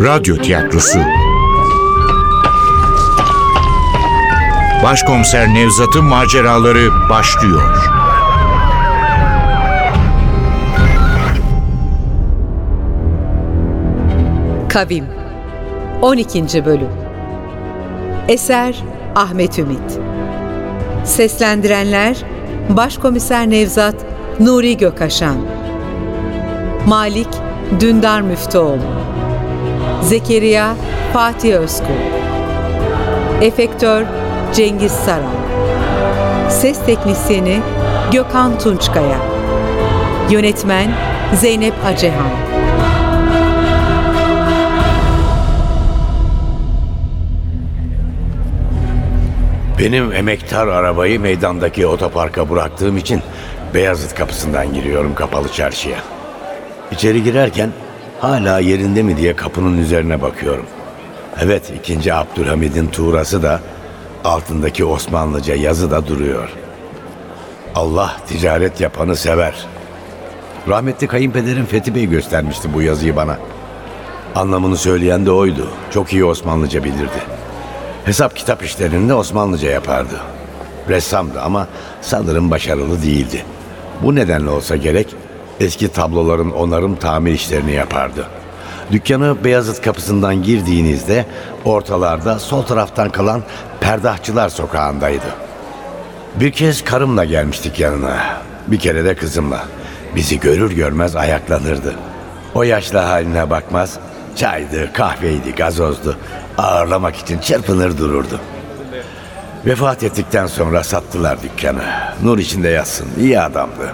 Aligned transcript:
Radyo 0.00 0.36
Tiyatrosu 0.36 0.98
Başkomiser 4.82 5.54
Nevzat'ın 5.54 6.04
maceraları 6.04 7.08
başlıyor. 7.10 7.90
Kavim 14.68 15.06
12. 16.02 16.64
Bölüm 16.64 16.90
Eser 18.28 18.82
Ahmet 19.16 19.58
Ümit 19.58 20.00
Seslendirenler 21.04 22.16
Başkomiser 22.68 23.50
Nevzat 23.50 23.96
Nuri 24.40 24.76
Gökaşan 24.76 25.36
Malik 26.86 27.28
Dündar 27.80 28.20
Müftüoğlu 28.20 29.00
Zekeriya 30.10 30.76
Fatih 31.12 31.54
Özkul. 31.54 32.00
Efektör 33.42 34.06
Cengiz 34.54 34.92
Saran. 34.92 35.34
Ses 36.48 36.86
Teknisyeni 36.86 37.60
Gökhan 38.12 38.58
Tunçkaya. 38.58 39.18
Yönetmen 40.30 40.90
Zeynep 41.34 41.74
Acehan. 41.86 42.30
Benim 49.78 50.12
emektar 50.12 50.66
arabayı 50.66 51.20
meydandaki 51.20 51.86
otoparka 51.86 52.50
bıraktığım 52.50 52.96
için 52.96 53.22
Beyazıt 53.74 54.14
kapısından 54.14 54.74
giriyorum 54.74 55.14
kapalı 55.14 55.52
çarşıya. 55.52 55.98
İçeri 56.92 57.22
girerken 57.22 57.70
hala 58.20 58.58
yerinde 58.58 59.02
mi 59.02 59.16
diye 59.16 59.36
kapının 59.36 59.78
üzerine 59.78 60.22
bakıyorum. 60.22 60.66
Evet 61.40 61.72
ikinci 61.78 62.14
Abdülhamid'in 62.14 62.86
tuğrası 62.86 63.42
da 63.42 63.60
altındaki 64.24 64.84
Osmanlıca 64.84 65.54
yazı 65.54 65.90
da 65.90 66.06
duruyor. 66.06 66.48
Allah 67.74 68.16
ticaret 68.28 68.80
yapanı 68.80 69.16
sever. 69.16 69.66
Rahmetli 70.68 71.06
kayınpederim 71.06 71.66
Fethi 71.66 71.94
Bey 71.94 72.06
göstermişti 72.06 72.74
bu 72.74 72.82
yazıyı 72.82 73.16
bana. 73.16 73.38
Anlamını 74.34 74.76
söyleyen 74.76 75.26
de 75.26 75.30
oydu. 75.30 75.68
Çok 75.90 76.12
iyi 76.12 76.24
Osmanlıca 76.24 76.84
bilirdi. 76.84 77.20
Hesap 78.04 78.36
kitap 78.36 78.62
işlerini 78.62 79.08
de 79.08 79.14
Osmanlıca 79.14 79.70
yapardı. 79.70 80.20
Ressamdı 80.88 81.40
ama 81.40 81.68
sanırım 82.00 82.50
başarılı 82.50 83.02
değildi. 83.02 83.44
Bu 84.02 84.14
nedenle 84.14 84.50
olsa 84.50 84.76
gerek 84.76 85.14
eski 85.60 85.92
tabloların 85.92 86.50
onarım 86.50 86.96
tamir 86.96 87.32
işlerini 87.32 87.72
yapardı. 87.72 88.26
Dükkanı 88.92 89.44
Beyazıt 89.44 89.82
kapısından 89.82 90.42
girdiğinizde 90.42 91.26
ortalarda 91.64 92.38
sol 92.38 92.62
taraftan 92.62 93.10
kalan 93.10 93.42
Perdahçılar 93.80 94.48
sokağındaydı. 94.48 95.26
Bir 96.40 96.52
kez 96.52 96.84
karımla 96.84 97.24
gelmiştik 97.24 97.80
yanına. 97.80 98.40
Bir 98.66 98.78
kere 98.78 99.04
de 99.04 99.14
kızımla. 99.14 99.60
Bizi 100.16 100.40
görür 100.40 100.72
görmez 100.72 101.16
ayaklanırdı. 101.16 101.94
O 102.54 102.62
yaşlı 102.62 102.98
haline 102.98 103.50
bakmaz, 103.50 103.98
çaydı, 104.36 104.92
kahveydi, 104.92 105.54
gazozdu. 105.54 106.16
Ağırlamak 106.58 107.16
için 107.16 107.38
çırpınır 107.38 107.98
dururdu. 107.98 108.40
Vefat 109.66 110.02
ettikten 110.02 110.46
sonra 110.46 110.84
sattılar 110.84 111.42
dükkanı. 111.42 111.82
Nur 112.22 112.38
içinde 112.38 112.68
yatsın, 112.68 113.08
iyi 113.20 113.40
adamdı. 113.40 113.92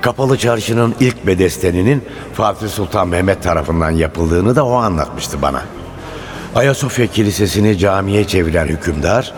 Kapalı 0.00 0.38
çarşının 0.38 0.94
ilk 1.00 1.26
bedesteninin 1.26 2.02
Fatih 2.34 2.68
Sultan 2.68 3.08
Mehmet 3.08 3.42
tarafından 3.42 3.90
yapıldığını 3.90 4.56
da 4.56 4.66
o 4.66 4.72
anlatmıştı 4.72 5.42
bana. 5.42 5.62
Ayasofya 6.54 7.06
Kilisesi'ni 7.06 7.78
camiye 7.78 8.24
çeviren 8.24 8.66
hükümdar 8.66 9.32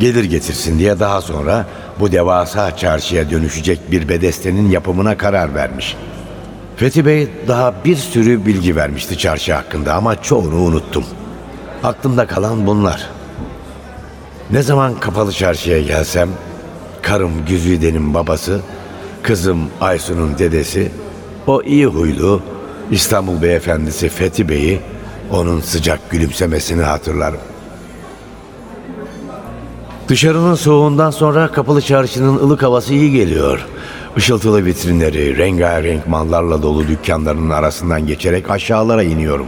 gelir 0.00 0.24
getirsin 0.24 0.78
diye 0.78 1.00
daha 1.00 1.20
sonra 1.20 1.66
bu 2.00 2.12
devasa 2.12 2.76
çarşıya 2.76 3.30
dönüşecek 3.30 3.90
bir 3.90 4.08
bedestenin 4.08 4.70
yapımına 4.70 5.16
karar 5.16 5.54
vermiş. 5.54 5.96
Fethi 6.76 7.06
Bey 7.06 7.28
daha 7.48 7.74
bir 7.84 7.96
sürü 7.96 8.46
bilgi 8.46 8.76
vermişti 8.76 9.18
çarşı 9.18 9.54
hakkında 9.54 9.94
ama 9.94 10.22
çoğunu 10.22 10.56
unuttum. 10.56 11.04
Aklımda 11.84 12.26
kalan 12.26 12.66
bunlar. 12.66 13.06
Ne 14.50 14.62
zaman 14.62 15.00
kapalı 15.00 15.32
çarşıya 15.32 15.82
gelsem 15.82 16.28
karım 17.02 17.46
Güzide'nin 17.46 18.14
babası, 18.14 18.60
kızım 19.22 19.58
Aysun'un 19.80 20.38
dedesi, 20.38 20.92
o 21.46 21.62
iyi 21.62 21.86
huylu 21.86 22.40
İstanbul 22.90 23.42
beyefendisi 23.42 24.08
Fethi 24.08 24.48
Bey'i 24.48 24.80
onun 25.32 25.60
sıcak 25.60 26.10
gülümsemesini 26.10 26.82
hatırlarım. 26.82 27.40
Dışarının 30.08 30.54
soğuğundan 30.54 31.10
sonra 31.10 31.48
kapalı 31.52 31.82
çarşının 31.82 32.36
ılık 32.36 32.62
havası 32.62 32.94
iyi 32.94 33.12
geliyor. 33.12 33.66
Işıltılı 34.16 34.64
vitrinleri, 34.64 35.36
rengarenk 35.36 36.06
mallarla 36.06 36.62
dolu 36.62 36.88
dükkanlarının 36.88 37.50
arasından 37.50 38.06
geçerek 38.06 38.50
aşağılara 38.50 39.02
iniyorum. 39.02 39.46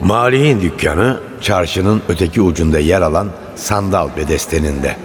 Mali'nin 0.00 0.60
dükkanı 0.60 1.20
çarşının 1.40 2.02
öteki 2.08 2.42
ucunda 2.42 2.78
yer 2.78 3.02
alan 3.02 3.28
Sandal 3.56 4.08
Bedesteninde. 4.16 4.96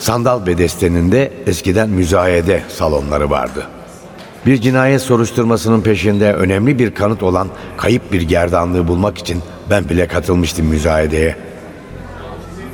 Sandal 0.00 0.46
Bedesteninde 0.46 1.32
eskiden 1.46 1.90
müzayede 1.90 2.62
salonları 2.68 3.30
vardı. 3.30 3.66
Bir 4.46 4.60
cinayet 4.60 5.02
soruşturmasının 5.02 5.80
peşinde 5.80 6.32
önemli 6.32 6.78
bir 6.78 6.94
kanıt 6.94 7.22
olan 7.22 7.48
kayıp 7.76 8.12
bir 8.12 8.22
gerdanlığı 8.22 8.88
bulmak 8.88 9.18
için 9.18 9.42
ben 9.70 9.88
bile 9.88 10.06
katılmıştım 10.06 10.66
müzayedeye. 10.66 11.36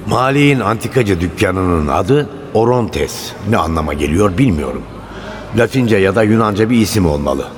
Mali'nin 0.06 0.60
antikacı 0.60 1.20
dükkanının 1.20 1.88
adı 1.88 2.30
Orontes. 2.54 3.32
Ne 3.50 3.56
anlama 3.56 3.94
geliyor 3.94 4.38
bilmiyorum. 4.38 4.82
Latince 5.58 5.96
ya 5.96 6.14
da 6.14 6.22
Yunanca 6.22 6.70
bir 6.70 6.80
isim 6.80 7.06
olmalı. 7.06 7.48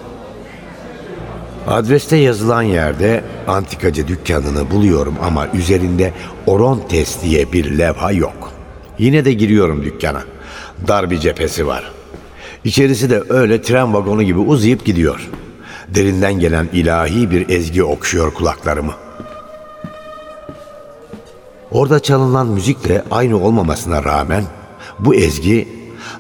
Adreste 1.67 2.17
yazılan 2.17 2.63
yerde 2.63 3.25
antikacı 3.49 4.09
dükkanını 4.09 4.71
buluyorum 4.71 5.15
ama 5.23 5.49
üzerinde 5.49 6.13
Orontes 6.47 7.23
diye 7.23 7.53
bir 7.53 7.79
levha 7.79 8.13
yok. 8.13 8.58
Yine 8.99 9.25
de 9.25 9.33
giriyorum 9.33 9.85
dükkana. 9.85 10.23
Dar 10.89 11.11
bir 11.11 11.19
cephesi 11.19 11.67
var. 11.67 11.93
İçerisi 12.65 13.11
de 13.11 13.23
öyle 13.29 13.63
tren 13.63 13.95
vagonu 13.95 14.23
gibi 14.23 14.39
uzayıp 14.39 14.85
gidiyor. 14.85 15.29
Derinden 15.89 16.41
gelen 16.41 16.69
ilahi 16.73 17.31
bir 17.31 17.49
ezgi 17.49 17.85
okşuyor 17.85 18.35
kulaklarımı. 18.35 18.93
Orada 21.71 22.01
çalınan 22.01 22.47
müzikle 22.47 23.05
aynı 23.11 23.37
olmamasına 23.37 24.05
rağmen 24.05 24.45
bu 24.99 25.15
ezgi 25.15 25.69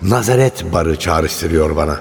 Nazaret 0.02 0.72
barı 0.72 0.98
çağrıştırıyor 0.98 1.76
bana. 1.76 2.00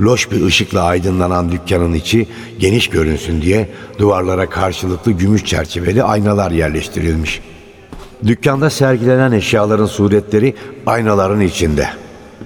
Loş 0.00 0.30
bir 0.30 0.44
ışıkla 0.44 0.82
aydınlanan 0.82 1.52
dükkanın 1.52 1.94
içi 1.94 2.28
geniş 2.58 2.88
görünsün 2.88 3.42
diye 3.42 3.68
duvarlara 3.98 4.50
karşılıklı 4.50 5.12
gümüş 5.12 5.44
çerçeveli 5.44 6.02
aynalar 6.02 6.50
yerleştirilmiş. 6.50 7.40
Dükkanda 8.26 8.70
sergilenen 8.70 9.32
eşyaların 9.32 9.86
suretleri 9.86 10.54
aynaların 10.86 11.40
içinde. 11.40 11.88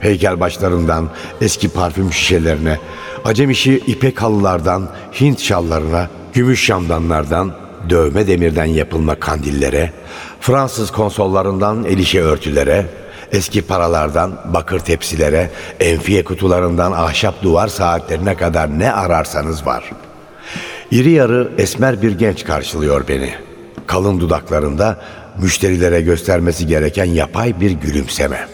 Heykel 0.00 0.40
başlarından 0.40 1.08
eski 1.40 1.68
parfüm 1.68 2.12
şişelerine, 2.12 2.78
acem 3.24 3.50
işi 3.50 3.76
ipek 3.86 4.22
halılardan, 4.22 4.88
Hint 5.20 5.40
şallarına, 5.40 6.08
gümüş 6.32 6.64
şamdanlardan, 6.64 7.52
dövme 7.90 8.26
demirden 8.26 8.64
yapılma 8.64 9.14
kandillere, 9.14 9.92
Fransız 10.40 10.90
konsollarından 10.90 11.84
el 11.84 11.98
işi 11.98 12.22
örtülere, 12.22 12.86
eski 13.32 13.62
paralardan 13.62 14.32
bakır 14.54 14.78
tepsilere, 14.78 15.50
enfiye 15.80 16.24
kutularından 16.24 16.92
ahşap 16.92 17.42
duvar 17.42 17.68
saatlerine 17.68 18.34
kadar 18.34 18.78
ne 18.78 18.92
ararsanız 18.92 19.66
var. 19.66 19.92
İri 20.90 21.10
yarı 21.10 21.52
esmer 21.58 22.02
bir 22.02 22.18
genç 22.18 22.44
karşılıyor 22.44 23.08
beni. 23.08 23.34
Kalın 23.86 24.20
dudaklarında 24.20 24.98
müşterilere 25.42 26.00
göstermesi 26.00 26.66
gereken 26.66 27.04
yapay 27.04 27.60
bir 27.60 27.70
gülümseme. 27.70 28.48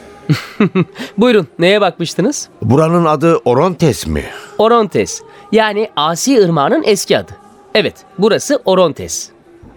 Buyurun 1.18 1.46
neye 1.58 1.80
bakmıştınız? 1.80 2.48
Buranın 2.62 3.04
adı 3.04 3.36
Orontes 3.36 4.06
mi? 4.06 4.24
Orontes. 4.58 5.22
Yani 5.52 5.90
Asi 5.96 6.34
Irmağı'nın 6.34 6.82
eski 6.86 7.18
adı. 7.18 7.32
Evet 7.74 7.94
burası 8.18 8.62
Orontes. 8.64 9.28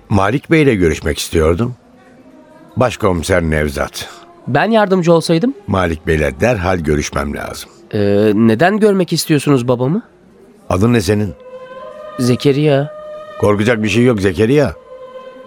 Malik 0.10 0.52
Bey 0.52 0.62
ile 0.64 0.76
görüşmek 0.76 1.18
istiyordum. 1.20 1.76
Başkomiser 2.78 3.42
Nevzat. 3.44 4.10
Ben 4.48 4.72
yardımcı 4.72 5.14
olsaydım 5.14 5.54
Malik 5.68 6.08
Bey'le 6.08 6.40
derhal 6.40 6.78
görüşmem 6.80 7.34
lazım. 7.36 7.70
ee, 7.94 8.32
neden 8.34 8.80
görmek 8.80 9.14
istiyorsunuz 9.14 9.68
babamı? 9.68 10.02
Adın 10.70 10.94
ne 10.94 11.02
senin? 11.02 11.34
Zekeriya. 12.20 12.92
Korkacak 13.42 13.84
bir 13.84 13.90
şey 13.90 14.04
yok 14.04 14.22
Zekeriya. 14.22 14.74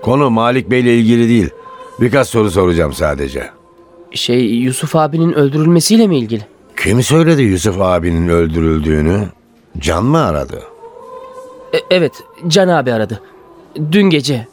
Konu 0.02 0.30
Malik 0.30 0.70
Bey'le 0.70 0.98
ilgili 0.98 1.28
değil. 1.28 1.50
Birkaç 2.00 2.28
soru 2.28 2.50
soracağım 2.50 2.92
sadece. 2.92 3.50
Şey 4.10 4.44
Yusuf 4.54 4.96
abinin 4.96 5.32
öldürülmesiyle 5.32 6.06
mi 6.06 6.18
ilgili? 6.18 6.42
Kim 6.82 7.02
söyledi 7.02 7.42
Yusuf 7.42 7.80
abinin 7.80 8.28
öldürüldüğünü? 8.28 9.28
Can 9.78 10.04
mı 10.04 10.18
aradı? 10.18 10.62
E- 11.74 11.80
evet, 11.90 12.12
Can 12.48 12.68
abi 12.68 12.92
aradı. 12.92 13.20
Dün 13.92 14.02
gece 14.10 14.46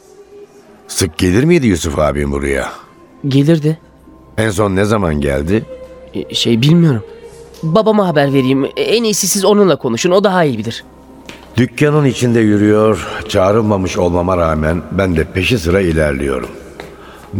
Sık 0.88 1.18
gelir 1.18 1.44
miydi 1.44 1.66
Yusuf 1.66 1.98
abim 1.98 2.32
buraya? 2.32 2.72
gelirdi. 3.28 3.78
En 4.38 4.50
son 4.50 4.76
ne 4.76 4.84
zaman 4.84 5.20
geldi? 5.20 5.64
E, 6.14 6.34
Şey 6.34 6.62
bilmiyorum. 6.62 7.02
Babama 7.62 8.08
haber 8.08 8.32
vereyim. 8.32 8.66
En 8.76 9.04
iyisi 9.04 9.26
siz 9.28 9.44
onunla 9.44 9.76
konuşun. 9.76 10.10
O 10.10 10.24
daha 10.24 10.44
iyi 10.44 10.58
bilir. 10.58 10.84
Dükkanın 11.56 12.04
içinde 12.04 12.40
yürüyor, 12.40 13.06
çağrılmamış 13.28 13.98
olmama 13.98 14.36
rağmen 14.36 14.82
ben 14.92 15.16
de 15.16 15.24
peşi 15.24 15.58
sıra 15.58 15.80
ilerliyorum. 15.80 16.48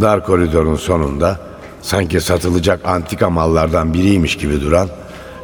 Dar 0.00 0.24
koridorun 0.24 0.76
sonunda 0.76 1.40
sanki 1.82 2.20
satılacak 2.20 2.80
antika 2.84 3.30
mallardan 3.30 3.94
biriymiş 3.94 4.36
gibi 4.36 4.60
duran, 4.60 4.88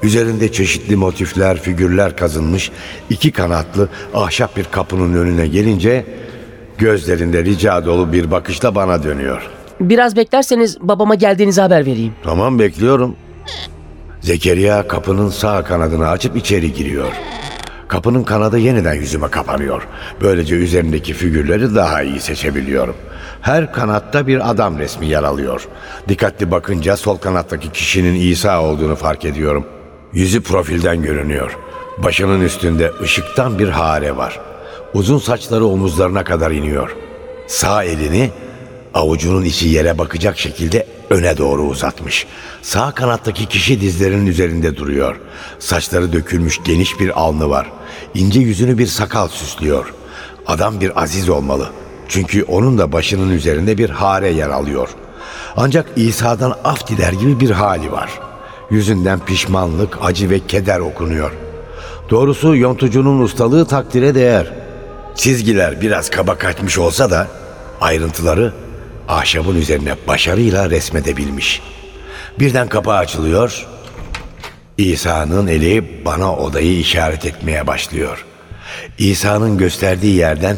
üzerinde 0.03 0.53
çeşitli 0.53 0.97
motifler, 0.97 1.59
figürler 1.61 2.17
kazınmış 2.17 2.71
iki 3.11 3.33
kanatlı 3.33 3.89
ahşap 4.15 4.57
bir 4.57 4.65
kapının 4.65 5.15
önüne 5.15 5.47
gelince 5.47 6.05
gözlerinde 6.79 7.45
rica 7.45 7.87
dolu 7.87 8.13
bir 8.13 8.31
bakışla 8.31 8.75
bana 8.75 9.03
dönüyor. 9.03 9.51
Biraz 9.81 10.17
beklerseniz 10.17 10.81
babama 10.81 11.15
geldiğinizi 11.15 11.61
haber 11.61 11.87
vereyim. 11.87 12.13
Tamam 12.25 12.59
bekliyorum. 12.59 13.17
Zekeriya 14.21 14.89
kapının 14.89 15.29
sağ 15.29 15.65
kanadını 15.65 16.09
açıp 16.09 16.37
içeri 16.37 16.73
giriyor. 16.73 17.13
Kapının 17.93 18.25
kanadı 18.25 18.59
yeniden 18.59 18.94
yüzüme 18.94 19.29
kapanıyor. 19.29 19.83
Böylece 20.21 20.55
üzerindeki 20.55 21.15
figürleri 21.15 21.75
daha 21.75 22.03
iyi 22.03 22.21
seçebiliyorum. 22.21 22.94
Her 23.41 23.73
kanatta 23.73 24.27
bir 24.27 24.50
adam 24.50 24.79
resmi 24.79 25.06
yer 25.06 25.23
alıyor. 25.23 25.69
Dikkatli 26.09 26.50
bakınca 26.50 26.97
sol 26.97 27.17
kanattaki 27.17 27.73
kişinin 27.73 28.15
İsa 28.15 28.62
olduğunu 28.62 28.97
fark 28.97 29.25
ediyorum. 29.25 29.67
Yüzü 30.12 30.43
profilden 30.43 31.03
görünüyor. 31.03 31.59
Başının 31.99 32.41
üstünde 32.41 32.91
ışıktan 33.03 33.59
bir 33.59 33.69
hare 33.69 34.17
var. 34.17 34.41
Uzun 34.95 35.19
saçları 35.19 35.67
omuzlarına 35.67 36.25
kadar 36.25 36.50
iniyor. 36.50 36.97
Sağ 37.47 37.85
elini 37.85 38.31
avucunun 38.95 39.45
içi 39.45 39.69
yere 39.69 39.99
bakacak 39.99 40.38
şekilde 40.38 40.87
öne 41.12 41.38
doğru 41.38 41.62
uzatmış. 41.62 42.26
Sağ 42.62 42.91
kanattaki 42.91 43.47
kişi 43.47 43.81
dizlerinin 43.81 44.26
üzerinde 44.26 44.76
duruyor. 44.76 45.17
Saçları 45.59 46.12
dökülmüş 46.12 46.61
geniş 46.64 47.00
bir 47.00 47.20
alnı 47.20 47.50
var. 47.50 47.73
İnce 48.14 48.41
yüzünü 48.41 48.79
bir 48.79 48.87
sakal 48.87 49.29
süslüyor. 49.29 49.94
Adam 50.47 50.81
bir 50.81 51.03
aziz 51.03 51.29
olmalı. 51.29 51.69
Çünkü 52.09 52.43
onun 52.43 52.79
da 52.79 52.93
başının 52.93 53.31
üzerinde 53.31 53.79
bir 53.79 53.91
hare 53.91 54.31
yer 54.31 54.49
alıyor. 54.49 54.88
Ancak 55.56 55.87
İsa'dan 55.97 56.55
af 56.64 56.88
diler 56.88 57.12
gibi 57.12 57.41
bir 57.41 57.50
hali 57.50 57.93
var. 57.93 58.11
Yüzünden 58.70 59.20
pişmanlık, 59.20 59.99
acı 60.03 60.31
ve 60.31 60.47
keder 60.47 60.81
okunuyor. 60.81 61.32
Doğrusu 62.11 62.56
yontucunun 62.56 63.20
ustalığı 63.20 63.67
takdire 63.67 64.14
değer. 64.14 64.53
Çizgiler 65.14 65.81
biraz 65.81 66.11
kaba 66.11 66.35
kaçmış 66.35 66.79
olsa 66.79 67.11
da 67.11 67.29
ayrıntıları 67.81 68.53
ahşabın 69.12 69.56
üzerine 69.56 69.97
başarıyla 70.09 70.70
resmedebilmiş. 70.70 71.62
Birden 72.38 72.69
kapı 72.69 72.93
açılıyor. 72.93 73.67
İsa'nın 74.79 75.47
eli 75.47 76.05
bana 76.05 76.37
odayı 76.37 76.79
işaret 76.79 77.26
etmeye 77.26 77.67
başlıyor. 77.67 78.25
İsa'nın 78.99 79.59
gösterdiği 79.59 80.17
yerden 80.17 80.56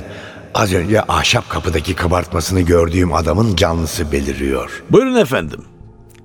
az 0.55 0.73
önce 0.73 1.03
ahşap 1.03 1.51
kapıdaki 1.51 1.95
kabartmasını 1.95 2.61
gördüğüm 2.61 3.15
adamın 3.15 3.57
canlısı 3.57 4.13
beliriyor. 4.13 4.83
Buyurun 4.91 5.17
efendim. 5.17 5.61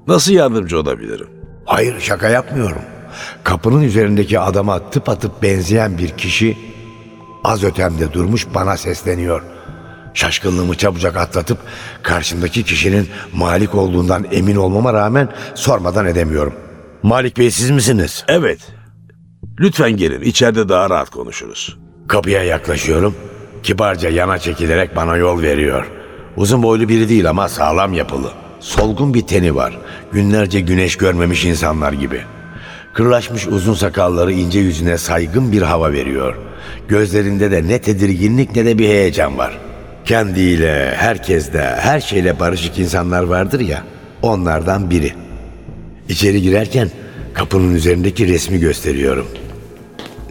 Nasıl 0.08 0.32
yardımcı 0.34 0.80
olabilirim? 0.80 1.28
Hayır 1.66 2.00
şaka 2.00 2.30
yapmıyorum. 2.30 2.82
Kapının 3.44 3.82
üzerindeki 3.82 4.40
adama 4.40 4.90
tıpatıp 4.90 5.44
benzeyen 5.44 5.98
bir 5.98 6.10
kişi 6.10 6.58
az 7.44 7.64
ötemde 7.64 8.14
durmuş 8.14 8.48
bana 8.54 8.78
sesleniyor. 8.78 9.59
Şaşkınlığımı 10.14 10.76
çabucak 10.76 11.18
atlatıp 11.18 11.58
karşımdaki 12.04 12.64
kişinin 12.64 13.10
Malik 13.34 13.76
olduğundan 13.76 14.26
emin 14.32 14.56
olmama 14.56 14.94
rağmen 14.94 15.30
sormadan 15.56 16.06
edemiyorum. 16.06 16.54
Malik 17.04 17.38
Bey 17.38 17.52
siz 17.52 17.70
misiniz? 17.70 18.24
Evet. 18.28 18.60
Lütfen 19.60 19.92
gelin. 19.92 20.22
İçeride 20.22 20.70
daha 20.70 20.90
rahat 20.90 21.10
konuşuruz. 21.10 21.78
Kapıya 22.08 22.44
yaklaşıyorum. 22.44 23.16
Kibarca 23.64 24.10
yana 24.10 24.38
çekilerek 24.38 24.96
bana 24.96 25.18
yol 25.18 25.42
veriyor. 25.42 25.86
Uzun 26.38 26.64
boylu 26.64 26.90
biri 26.90 27.10
değil 27.10 27.30
ama 27.30 27.50
sağlam 27.50 27.94
yapılı. 27.94 28.32
Solgun 28.60 29.14
bir 29.14 29.28
teni 29.28 29.56
var. 29.56 29.78
Günlerce 30.12 30.60
güneş 30.60 30.96
görmemiş 30.96 31.46
insanlar 31.46 31.94
gibi. 31.94 32.22
Kırlaşmış 32.94 33.48
uzun 33.48 33.74
sakalları 33.74 34.32
ince 34.32 34.60
yüzüne 34.60 34.98
saygın 34.98 35.52
bir 35.52 35.62
hava 35.62 35.92
veriyor. 35.92 36.36
Gözlerinde 36.88 37.52
de 37.52 37.68
ne 37.68 37.82
tedirginlik 37.82 38.56
ne 38.56 38.66
de 38.66 38.78
bir 38.78 38.88
heyecan 38.88 39.38
var. 39.38 39.58
Kendiyle, 40.06 40.94
herkeste, 40.98 41.60
her 41.60 42.00
şeyle 42.00 42.40
barışık 42.40 42.80
insanlar 42.80 43.24
vardır 43.24 43.60
ya, 43.60 43.84
onlardan 44.22 44.90
biri. 44.90 45.14
İçeri 46.10 46.42
girerken 46.42 46.90
kapının 47.34 47.76
üzerindeki 47.76 48.28
resmi 48.28 48.60
gösteriyorum. 48.60 49.28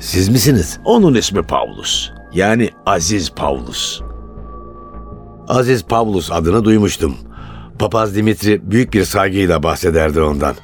Siz 0.01 0.29
misiniz? 0.29 0.79
Onun 0.85 1.15
ismi 1.15 1.43
Pavlus. 1.43 2.11
Yani 2.35 2.71
Aziz 2.87 3.31
Pavlus. 3.31 4.01
Aziz 5.49 5.85
Pavlus 5.85 6.33
adını 6.33 6.65
duymuştum. 6.65 7.17
Papaz 7.79 8.17
Dimitri 8.17 8.71
büyük 8.71 8.93
bir 8.93 9.05
saygıyla 9.05 9.63
bahsederdi 9.63 10.21
ondan. 10.21 10.55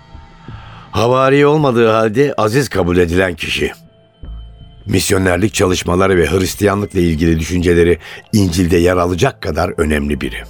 Havari 0.91 1.47
olmadığı 1.47 1.89
halde 1.91 2.35
aziz 2.37 2.69
kabul 2.69 2.97
edilen 2.97 3.35
kişi. 3.35 3.73
Misyonerlik 4.87 5.55
çalışmaları 5.55 6.17
ve 6.17 6.31
Hristiyanlıkla 6.31 7.01
ilgili 7.01 7.41
düşünceleri 7.41 7.99
İncil'de 8.33 8.77
yer 8.77 8.97
alacak 8.97 9.43
kadar 9.43 9.75
önemli 9.77 10.21
biri. 10.21 10.43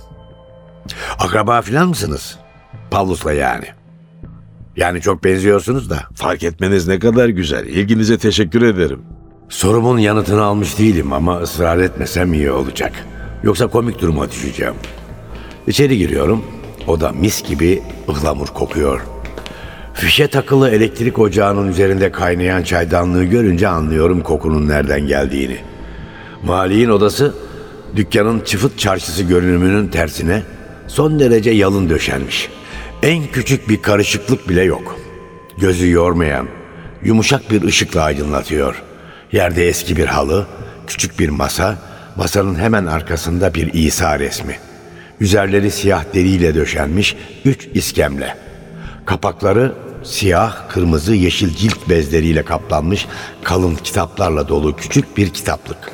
Akraba 1.19 1.63
filan 1.63 1.89
mısınız? 1.89 2.39
Pavlus'la 2.91 3.33
yani. 3.33 3.65
Yani 4.77 5.01
çok 5.01 5.25
benziyorsunuz 5.25 5.91
da. 5.91 6.03
Fark 6.15 6.43
etmeniz 6.43 6.89
ne 6.89 6.99
kadar 6.99 7.29
güzel. 7.29 7.67
İlginize 7.67 8.19
teşekkür 8.19 8.63
ederim. 8.63 9.03
Sorumun 9.49 9.99
yanıtını 9.99 10.43
almış 10.43 10.79
değilim 10.79 11.13
ama 11.13 11.41
ısrar 11.41 11.79
etmesem 11.79 12.35
iyi 12.35 12.51
olacak. 12.51 12.93
Yoksa 13.43 13.67
komik 13.67 14.01
duruma 14.01 14.31
düşeceğim. 14.31 14.75
İçeri 15.67 15.99
giriyorum. 15.99 16.45
O 16.87 17.01
da 17.01 17.13
mis 17.13 17.43
gibi 17.49 17.83
ıhlamur 18.09 18.47
kokuyor. 18.47 19.01
Fişe 19.95 20.27
takılı 20.27 20.71
elektrik 20.71 21.19
ocağının 21.19 21.69
üzerinde 21.69 22.13
kaynayan 22.13 22.63
çaydanlığı 22.63 23.25
görünce 23.25 23.69
anlıyorum 23.69 24.23
kokunun 24.23 24.69
nereden 24.69 25.01
geldiğini. 25.01 25.59
Mali'nin 26.43 26.91
odası 26.91 27.35
dükkanın 27.97 28.41
çıfıt 28.41 28.79
çarşısı 28.79 29.23
görünümünün 29.23 29.89
tersine 29.89 30.43
son 30.87 31.21
derece 31.21 31.51
yalın 31.51 31.89
döşenmiş. 31.89 32.49
En 33.03 33.27
küçük 33.27 33.69
bir 33.69 33.83
karışıklık 33.83 34.49
bile 34.49 34.63
yok. 34.63 34.97
Gözü 35.59 35.91
yormayan, 35.91 36.49
yumuşak 37.05 37.51
bir 37.51 37.63
ışıkla 37.63 38.03
aydınlatıyor. 38.03 38.83
Yerde 39.33 39.69
eski 39.69 39.97
bir 39.97 40.07
halı, 40.07 40.47
küçük 40.87 41.19
bir 41.19 41.29
masa, 41.29 41.79
masanın 42.17 42.55
hemen 42.55 42.87
arkasında 42.87 43.55
bir 43.55 43.73
İsa 43.73 44.19
resmi. 44.19 44.57
Üzerleri 45.21 45.71
siyah 45.71 46.05
deriyle 46.15 46.55
döşenmiş 46.55 47.17
üç 47.45 47.69
iskemle. 47.75 48.37
Kapakları 49.07 49.73
siyah, 50.05 50.69
kırmızı, 50.69 51.15
yeşil 51.15 51.55
cilt 51.55 51.89
bezleriyle 51.89 52.43
kaplanmış 52.43 53.07
kalın 53.45 53.75
kitaplarla 53.75 54.49
dolu 54.49 54.77
küçük 54.77 55.17
bir 55.17 55.31
kitaplık. 55.31 55.93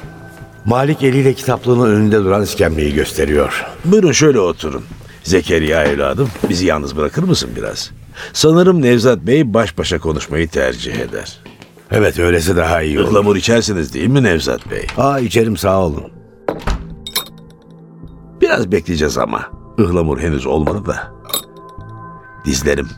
Malik 0.64 1.02
eliyle 1.02 1.34
kitaplığının 1.34 1.90
önünde 1.90 2.24
duran 2.24 2.42
iskemleyi 2.42 2.94
gösteriyor. 2.94 3.66
Buyurun 3.84 4.12
şöyle 4.12 4.40
oturun. 4.40 4.84
Zekeriya 5.22 5.84
evladım 5.84 6.28
bizi 6.48 6.66
yalnız 6.66 6.96
bırakır 6.96 7.22
mısın 7.22 7.50
biraz? 7.56 7.90
Sanırım 8.32 8.82
Nevzat 8.82 9.18
Bey 9.18 9.54
baş 9.54 9.78
başa 9.78 9.98
konuşmayı 9.98 10.48
tercih 10.48 10.94
eder. 10.94 11.38
Evet 11.90 12.18
öylesi 12.18 12.56
daha 12.56 12.82
iyi 12.82 13.00
olur. 13.00 13.08
Ihlamur 13.10 13.36
içersiniz 13.36 13.94
değil 13.94 14.08
mi 14.08 14.22
Nevzat 14.22 14.70
Bey? 14.70 14.86
Aa 14.96 15.18
içerim 15.20 15.56
sağ 15.56 15.80
olun. 15.80 16.12
Biraz 18.40 18.72
bekleyeceğiz 18.72 19.18
ama. 19.18 19.50
Ihlamur 19.78 20.20
henüz 20.20 20.46
olmadı 20.46 20.86
da. 20.86 21.12
Dizlerim. 22.44 22.88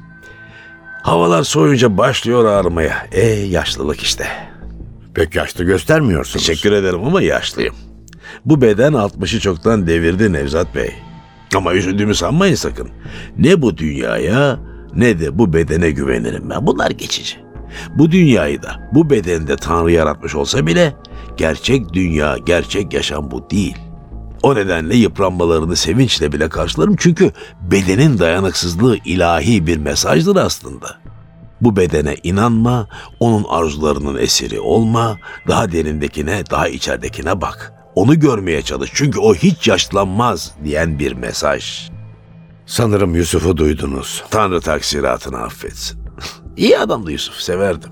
Havalar 1.03 1.43
soğuyunca 1.43 1.99
başlıyor 1.99 2.45
ağrımaya. 2.45 3.07
E 3.13 3.27
yaşlılık 3.31 4.01
işte. 4.01 4.27
Pek 5.15 5.35
yaşlı 5.35 5.65
göstermiyorsunuz. 5.65 6.47
Teşekkür 6.47 6.73
ederim 6.73 7.05
ama 7.05 7.23
yaşlıyım. 7.23 7.75
Bu 8.45 8.61
beden 8.61 8.93
60'ı 8.93 9.41
çoktan 9.41 9.87
devirdi 9.87 10.33
Nevzat 10.33 10.75
Bey. 10.75 10.91
Ama 11.57 11.75
üzüldüğümü 11.75 12.15
sanmayın 12.15 12.55
sakın. 12.55 12.89
Ne 13.39 13.63
bu 13.63 13.77
dünyaya 13.79 14.59
ne 14.95 15.21
de 15.21 15.39
bu 15.39 15.53
bedene 15.53 15.91
güvenirim 15.91 16.51
ben. 16.51 16.67
Bunlar 16.67 16.91
geçici. 16.91 17.37
Bu 17.95 18.11
dünyayı 18.11 18.63
da 18.63 18.91
bu 18.93 19.11
bedende 19.11 19.57
Tanrı 19.57 19.93
yaratmış 19.93 20.35
olsa 20.35 20.67
bile 20.67 20.93
gerçek 21.37 21.93
dünya, 21.93 22.37
gerçek 22.47 22.93
yaşam 22.93 23.31
bu 23.31 23.51
değil. 23.51 23.77
O 24.43 24.55
nedenle 24.55 24.97
yıpranmalarını 24.97 25.77
sevinçle 25.77 26.33
bile 26.33 26.49
karşılarım 26.49 26.97
çünkü 26.99 27.33
bedenin 27.63 28.19
dayanıksızlığı 28.19 28.97
ilahi 29.05 29.67
bir 29.67 29.77
mesajdır 29.77 30.37
aslında. 30.37 30.99
Bu 31.61 31.77
bedene 31.77 32.17
inanma, 32.23 32.89
onun 33.21 33.45
arzularının 33.49 34.19
esiri 34.19 34.61
olma, 34.61 35.19
daha 35.49 35.73
derindekine, 35.73 36.43
daha 36.51 36.69
içeridekine 36.69 37.41
bak. 37.41 37.73
Onu 37.95 38.21
görmeye 38.21 38.63
çalış 38.63 38.91
çünkü 38.95 39.19
o 39.19 39.35
hiç 39.35 39.69
yaşlanmaz 39.69 40.53
diyen 40.65 40.99
bir 40.99 41.13
mesaj. 41.13 41.91
Sanırım 42.67 43.15
Yusuf'u 43.15 43.57
duydunuz. 43.57 44.25
Tanrı 44.31 44.61
taksiratını 44.61 45.39
affetsin. 45.39 46.01
İyi 46.57 46.79
adamdı 46.79 47.13
Yusuf, 47.13 47.35
severdim. 47.35 47.91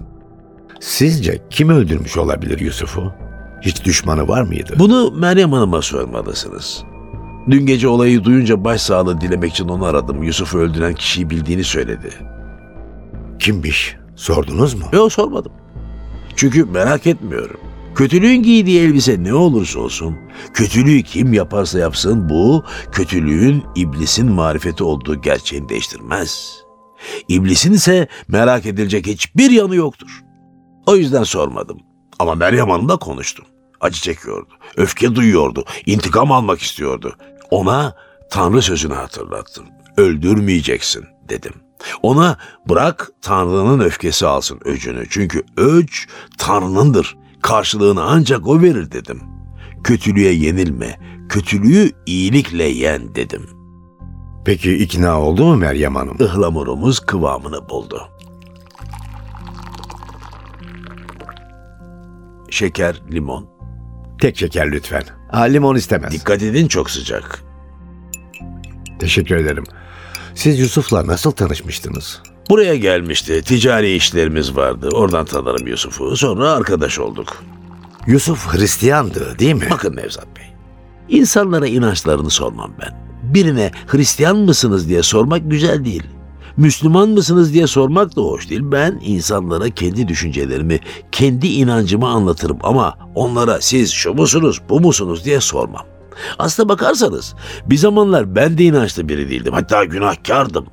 Sizce 0.80 1.42
kim 1.50 1.68
öldürmüş 1.68 2.16
olabilir 2.16 2.58
Yusuf'u? 2.58 3.12
Hiç 3.62 3.84
düşmanı 3.84 4.28
var 4.28 4.42
mıydı? 4.42 4.74
Bunu 4.78 5.10
Meryem 5.10 5.52
Hanım'a 5.52 5.82
sormalısınız. 5.82 6.84
Dün 7.50 7.66
gece 7.66 7.88
olayı 7.88 8.24
duyunca 8.24 8.64
başsağlığı 8.64 9.20
dilemek 9.20 9.52
için 9.52 9.68
onu 9.68 9.84
aradım. 9.84 10.22
Yusuf'u 10.22 10.58
öldüren 10.58 10.94
kişiyi 10.94 11.30
bildiğini 11.30 11.64
söyledi. 11.64 12.10
kimmiş? 13.38 13.96
Sordunuz 14.16 14.74
mu? 14.74 14.84
Yok 14.92 15.12
sormadım. 15.12 15.52
Çünkü 16.36 16.64
merak 16.64 17.06
etmiyorum. 17.06 17.60
Kötülüğün 17.94 18.42
giydiği 18.42 18.80
elbise 18.80 19.22
ne 19.22 19.34
olursa 19.34 19.80
olsun, 19.80 20.16
kötülüğü 20.54 21.02
kim 21.02 21.32
yaparsa 21.32 21.78
yapsın 21.78 22.28
bu, 22.28 22.64
kötülüğün 22.92 23.64
iblisin 23.76 24.32
marifeti 24.32 24.84
olduğu 24.84 25.22
gerçeğini 25.22 25.68
değiştirmez. 25.68 26.54
İblisin 27.28 27.72
ise 27.72 28.08
merak 28.28 28.66
edilecek 28.66 29.06
hiçbir 29.06 29.50
yanı 29.50 29.76
yoktur. 29.76 30.24
O 30.86 30.96
yüzden 30.96 31.22
sormadım. 31.22 31.80
Ama 32.20 32.34
Meryem 32.34 32.70
Hanım'la 32.70 32.96
konuştum. 32.96 33.44
Acı 33.80 34.00
çekiyordu, 34.00 34.48
öfke 34.76 35.14
duyuyordu, 35.14 35.64
intikam 35.86 36.32
almak 36.32 36.60
istiyordu. 36.60 37.16
Ona 37.50 37.94
Tanrı 38.30 38.62
sözünü 38.62 38.94
hatırlattım. 38.94 39.64
Öldürmeyeceksin 39.96 41.04
dedim. 41.28 41.52
Ona 42.02 42.38
bırak 42.68 43.10
Tanrı'nın 43.22 43.80
öfkesi 43.80 44.26
alsın 44.26 44.60
öcünü. 44.64 45.04
Çünkü 45.10 45.42
öc 45.56 45.92
Tanrı'nındır. 46.38 47.16
Karşılığını 47.42 48.02
ancak 48.02 48.46
o 48.46 48.62
verir 48.62 48.92
dedim. 48.92 49.22
Kötülüğe 49.84 50.32
yenilme, 50.32 51.00
kötülüğü 51.28 51.92
iyilikle 52.06 52.64
yen 52.64 53.14
dedim. 53.14 53.46
Peki 54.44 54.76
ikna 54.76 55.20
oldu 55.20 55.44
mu 55.44 55.56
Meryem 55.56 55.94
Hanım? 55.94 56.16
Ihlamurumuz 56.20 57.00
kıvamını 57.00 57.68
buldu. 57.68 58.08
Şeker, 62.50 63.02
limon. 63.12 63.46
Tek 64.20 64.38
şeker 64.38 64.72
lütfen. 64.72 65.02
Ha, 65.30 65.42
limon 65.42 65.76
istemez. 65.76 66.12
Dikkat 66.12 66.42
edin 66.42 66.68
çok 66.68 66.90
sıcak. 66.90 67.44
Teşekkür 68.98 69.36
ederim. 69.36 69.64
Siz 70.34 70.58
Yusuf'la 70.58 71.06
nasıl 71.06 71.30
tanışmıştınız? 71.30 72.22
Buraya 72.50 72.76
gelmişti. 72.76 73.42
Ticari 73.42 73.94
işlerimiz 73.94 74.56
vardı. 74.56 74.88
Oradan 74.92 75.24
tanırım 75.24 75.66
Yusuf'u. 75.66 76.16
Sonra 76.16 76.52
arkadaş 76.52 76.98
olduk. 76.98 77.42
Yusuf 78.06 78.54
Hristiyandı 78.54 79.38
değil 79.38 79.54
mi? 79.54 79.66
Bakın 79.70 79.96
Nevzat 79.96 80.36
Bey. 80.36 80.44
İnsanlara 81.08 81.66
inançlarını 81.66 82.30
sormam 82.30 82.72
ben. 82.80 83.10
Birine 83.34 83.70
Hristiyan 83.86 84.36
mısınız 84.36 84.88
diye 84.88 85.02
sormak 85.02 85.50
güzel 85.50 85.84
değil. 85.84 86.02
Müslüman 86.56 87.08
mısınız 87.08 87.54
diye 87.54 87.66
sormak 87.66 88.16
da 88.16 88.20
hoş 88.22 88.50
değil. 88.50 88.60
Ben 88.64 89.00
insanlara 89.04 89.70
kendi 89.70 90.08
düşüncelerimi, 90.08 90.80
kendi 91.12 91.46
inancımı 91.46 92.08
anlatırım 92.08 92.58
ama 92.62 92.98
onlara 93.14 93.60
siz 93.60 93.90
şu 93.92 94.14
musunuz, 94.14 94.60
bu 94.68 94.80
musunuz 94.80 95.24
diye 95.24 95.40
sormam. 95.40 95.86
Aslına 96.38 96.68
bakarsanız 96.68 97.34
bir 97.66 97.76
zamanlar 97.76 98.36
ben 98.36 98.58
de 98.58 98.64
inançlı 98.64 99.08
biri 99.08 99.30
değildim. 99.30 99.52
Hatta 99.52 99.84
günahkardım. 99.84 100.66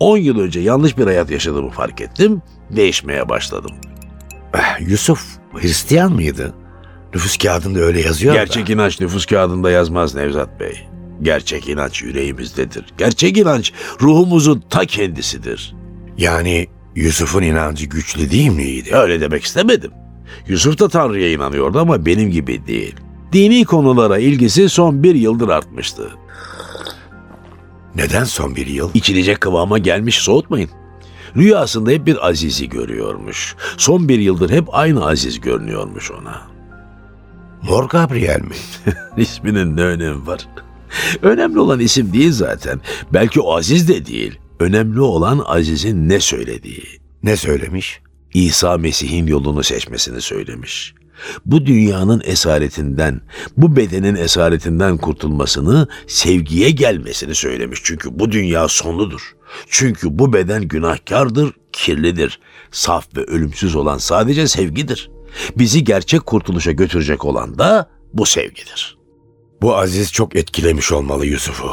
10 0.00 0.16
yıl 0.16 0.38
önce 0.38 0.60
yanlış 0.60 0.98
bir 0.98 1.04
hayat 1.04 1.30
yaşadığımı 1.30 1.70
fark 1.70 2.00
ettim. 2.00 2.42
Değişmeye 2.70 3.28
başladım. 3.28 3.70
Eh, 4.54 4.88
Yusuf 4.88 5.24
Hristiyan 5.54 6.12
mıydı? 6.12 6.54
Nüfus 7.14 7.36
kağıdında 7.36 7.78
öyle 7.80 8.00
yazıyor 8.00 8.34
Gerçek 8.34 8.68
da. 8.68 8.72
inanç 8.72 9.00
nüfus 9.00 9.26
kağıdında 9.26 9.70
yazmaz 9.70 10.14
Nevzat 10.14 10.60
Bey. 10.60 10.88
Gerçek 11.22 11.68
inanç 11.68 12.02
yüreğimizdedir. 12.02 12.84
Gerçek 12.98 13.36
inanç 13.38 13.72
ruhumuzun 14.00 14.64
ta 14.70 14.84
kendisidir. 14.84 15.74
Yani 16.18 16.66
Yusuf'un 16.96 17.42
inancı 17.42 17.86
güçlü 17.86 18.30
değil 18.30 18.50
miydi? 18.50 18.90
Öyle 18.92 19.20
demek 19.20 19.44
istemedim. 19.44 19.90
Yusuf 20.48 20.78
da 20.78 20.88
Tanrı'ya 20.88 21.32
inanıyordu 21.32 21.78
ama 21.78 22.06
benim 22.06 22.30
gibi 22.30 22.66
değil. 22.66 22.94
Dini 23.32 23.64
konulara 23.64 24.18
ilgisi 24.18 24.68
son 24.68 25.02
bir 25.02 25.14
yıldır 25.14 25.48
artmıştı. 25.48 26.10
Neden 27.94 28.24
son 28.24 28.56
bir 28.56 28.66
yıl? 28.66 28.90
İçilecek 28.94 29.40
kıvama 29.40 29.78
gelmiş 29.78 30.18
soğutmayın. 30.18 30.70
Rüyasında 31.36 31.90
hep 31.90 32.06
bir 32.06 32.28
Aziz'i 32.28 32.68
görüyormuş. 32.68 33.56
Son 33.76 34.08
bir 34.08 34.18
yıldır 34.18 34.50
hep 34.50 34.64
aynı 34.74 35.06
Aziz 35.06 35.40
görünüyormuş 35.40 36.10
ona. 36.10 36.42
Mor 37.62 37.88
Gabriel 37.88 38.40
mi? 38.40 38.54
İsminin 39.16 39.76
ne 39.76 39.82
önemi 39.82 40.26
var? 40.26 40.48
Önemli 41.22 41.60
olan 41.60 41.80
isim 41.80 42.12
değil 42.12 42.32
zaten. 42.32 42.80
Belki 43.12 43.40
o 43.40 43.56
Aziz 43.56 43.88
de 43.88 44.06
değil. 44.06 44.38
Önemli 44.60 45.00
olan 45.00 45.42
Aziz'in 45.46 46.08
ne 46.08 46.20
söylediği. 46.20 46.84
Ne 47.22 47.36
söylemiş? 47.36 48.00
İsa 48.34 48.78
Mesih'in 48.78 49.26
yolunu 49.26 49.62
seçmesini 49.62 50.20
söylemiş. 50.20 50.94
Bu 51.46 51.66
dünyanın 51.66 52.22
esaretinden, 52.24 53.20
bu 53.56 53.76
bedenin 53.76 54.14
esaretinden 54.14 54.96
kurtulmasını, 54.96 55.88
sevgiye 56.06 56.70
gelmesini 56.70 57.34
söylemiş. 57.34 57.80
Çünkü 57.84 58.18
bu 58.18 58.32
dünya 58.32 58.68
sonludur. 58.68 59.36
Çünkü 59.68 60.18
bu 60.18 60.32
beden 60.32 60.62
günahkardır, 60.62 61.52
kirlidir. 61.72 62.40
Saf 62.70 63.16
ve 63.16 63.24
ölümsüz 63.24 63.76
olan 63.76 63.98
sadece 63.98 64.48
sevgidir. 64.48 65.10
Bizi 65.56 65.84
gerçek 65.84 66.26
kurtuluşa 66.26 66.72
götürecek 66.72 67.24
olan 67.24 67.58
da 67.58 67.90
bu 68.12 68.26
sevgidir. 68.26 69.01
Bu 69.62 69.76
Aziz 69.76 70.12
çok 70.12 70.36
etkilemiş 70.36 70.92
olmalı 70.92 71.26
Yusuf'u. 71.26 71.70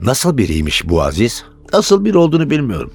Nasıl 0.00 0.38
biriymiş 0.38 0.88
bu 0.88 1.02
Aziz? 1.02 1.44
Nasıl 1.72 2.04
bir 2.04 2.14
olduğunu 2.14 2.50
bilmiyorum. 2.50 2.92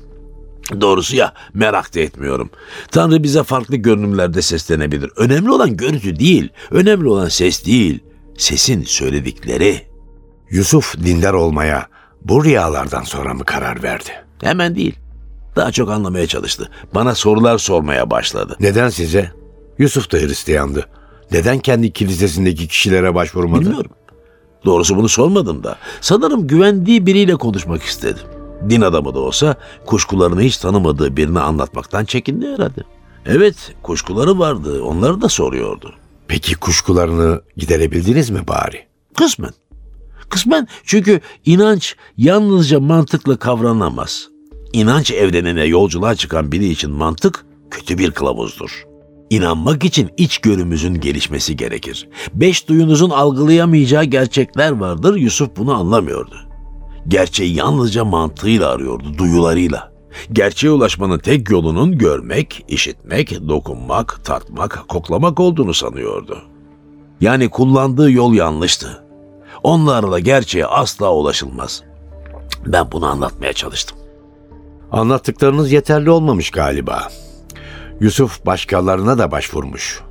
Doğrusu 0.81 1.15
ya 1.15 1.33
merak 1.53 1.95
da 1.95 1.99
etmiyorum. 1.99 2.49
Tanrı 2.91 3.23
bize 3.23 3.43
farklı 3.43 3.75
görünümlerde 3.75 4.41
seslenebilir. 4.41 5.11
Önemli 5.15 5.51
olan 5.51 5.77
görüntü 5.77 6.19
değil, 6.19 6.49
önemli 6.71 7.07
olan 7.07 7.27
ses 7.27 7.65
değil. 7.65 7.99
Sesin 8.37 8.83
söyledikleri. 8.83 9.87
Yusuf 10.49 10.97
dindar 11.03 11.33
olmaya 11.33 11.87
bu 12.21 12.45
rüyalardan 12.45 13.03
sonra 13.03 13.33
mı 13.33 13.45
karar 13.45 13.83
verdi? 13.83 14.09
Hemen 14.41 14.75
değil. 14.75 14.95
Daha 15.55 15.71
çok 15.71 15.89
anlamaya 15.89 16.27
çalıştı. 16.27 16.69
Bana 16.95 17.15
sorular 17.15 17.57
sormaya 17.57 18.09
başladı. 18.09 18.55
Neden 18.59 18.89
size? 18.89 19.31
Yusuf 19.77 20.11
da 20.11 20.17
Hristiyandı. 20.17 20.89
Neden 21.31 21.59
kendi 21.59 21.93
kilisesindeki 21.93 22.67
kişilere 22.67 23.15
başvurmadı? 23.15 23.61
Bilmiyorum. 23.61 23.91
Doğrusu 24.65 24.97
bunu 24.97 25.09
sormadım 25.09 25.63
da. 25.63 25.77
Sanırım 26.01 26.47
güvendiği 26.47 27.05
biriyle 27.05 27.35
konuşmak 27.35 27.83
istedim. 27.83 28.23
Din 28.69 28.81
adamı 28.81 29.13
da 29.13 29.19
olsa 29.19 29.55
kuşkularını 29.85 30.41
hiç 30.41 30.57
tanımadığı 30.57 31.17
birine 31.17 31.39
anlatmaktan 31.39 32.05
çekindi 32.05 32.47
herhalde. 32.47 32.81
Evet, 33.25 33.55
kuşkuları 33.83 34.39
vardı. 34.39 34.83
Onları 34.83 35.21
da 35.21 35.29
soruyordu. 35.29 35.93
Peki 36.27 36.55
kuşkularını 36.55 37.41
giderebildiniz 37.57 38.29
mi 38.29 38.47
bari? 38.47 38.85
Kısmen. 39.17 39.51
Kısmen 40.29 40.67
çünkü 40.83 41.21
inanç 41.45 41.95
yalnızca 42.17 42.79
mantıkla 42.79 43.37
kavranamaz. 43.37 44.27
İnanç 44.73 45.11
evrenine 45.11 45.63
yolculuğa 45.63 46.15
çıkan 46.15 46.51
biri 46.51 46.69
için 46.69 46.91
mantık 46.91 47.45
kötü 47.71 47.97
bir 47.97 48.11
kılavuzdur. 48.11 48.90
İnanmak 49.31 49.85
için 49.85 50.09
içgörümüzün 50.17 50.93
gelişmesi 50.93 51.55
gerekir. 51.55 52.09
Beş 52.33 52.67
duyunuzun 52.69 53.09
algılayamayacağı 53.09 54.03
gerçekler 54.03 54.71
vardır. 54.71 55.15
Yusuf 55.15 55.57
bunu 55.57 55.73
anlamıyordu. 55.73 56.35
Gerçeği 57.07 57.55
yalnızca 57.55 58.05
mantığıyla 58.05 58.69
arıyordu, 58.69 59.17
duyularıyla. 59.17 59.91
Gerçeğe 60.31 60.71
ulaşmanın 60.71 61.19
tek 61.19 61.49
yolunun 61.49 61.97
görmek, 61.97 62.65
işitmek, 62.67 63.47
dokunmak, 63.49 64.25
tartmak, 64.25 64.85
koklamak 64.87 65.39
olduğunu 65.39 65.73
sanıyordu. 65.73 66.37
Yani 67.21 67.49
kullandığı 67.49 68.11
yol 68.11 68.33
yanlıştı. 68.33 69.03
Onlarla 69.63 70.19
gerçeğe 70.19 70.65
asla 70.65 71.13
ulaşılmaz. 71.13 71.83
Ben 72.65 72.91
bunu 72.91 73.05
anlatmaya 73.05 73.53
çalıştım. 73.53 73.97
Anlattıklarınız 74.91 75.71
yeterli 75.71 76.09
olmamış 76.09 76.49
galiba. 76.49 77.07
Yusuf 78.01 78.45
başkalarına 78.45 79.17
da 79.17 79.31
başvurmuş. 79.31 80.01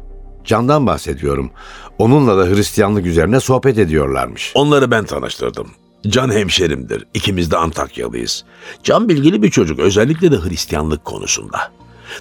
Can'dan 0.45 0.87
bahsediyorum. 0.87 1.51
Onunla 1.99 2.39
da 2.39 2.57
Hristiyanlık 2.57 3.07
üzerine 3.07 3.41
sohbet 3.41 3.79
ediyorlarmış. 3.79 4.53
Onları 4.55 4.91
ben 4.91 5.05
tanıştırdım. 5.05 5.69
Can 6.07 6.33
hemşerimdir. 6.33 7.07
İkimiz 7.15 7.51
de 7.51 7.57
Antakyalıyız. 7.57 8.45
Can 8.83 9.09
bilgili 9.09 9.43
bir 9.43 9.51
çocuk 9.51 9.79
özellikle 9.79 10.33
de 10.33 10.37
Hristiyanlık 10.37 11.05
konusunda. 11.05 11.73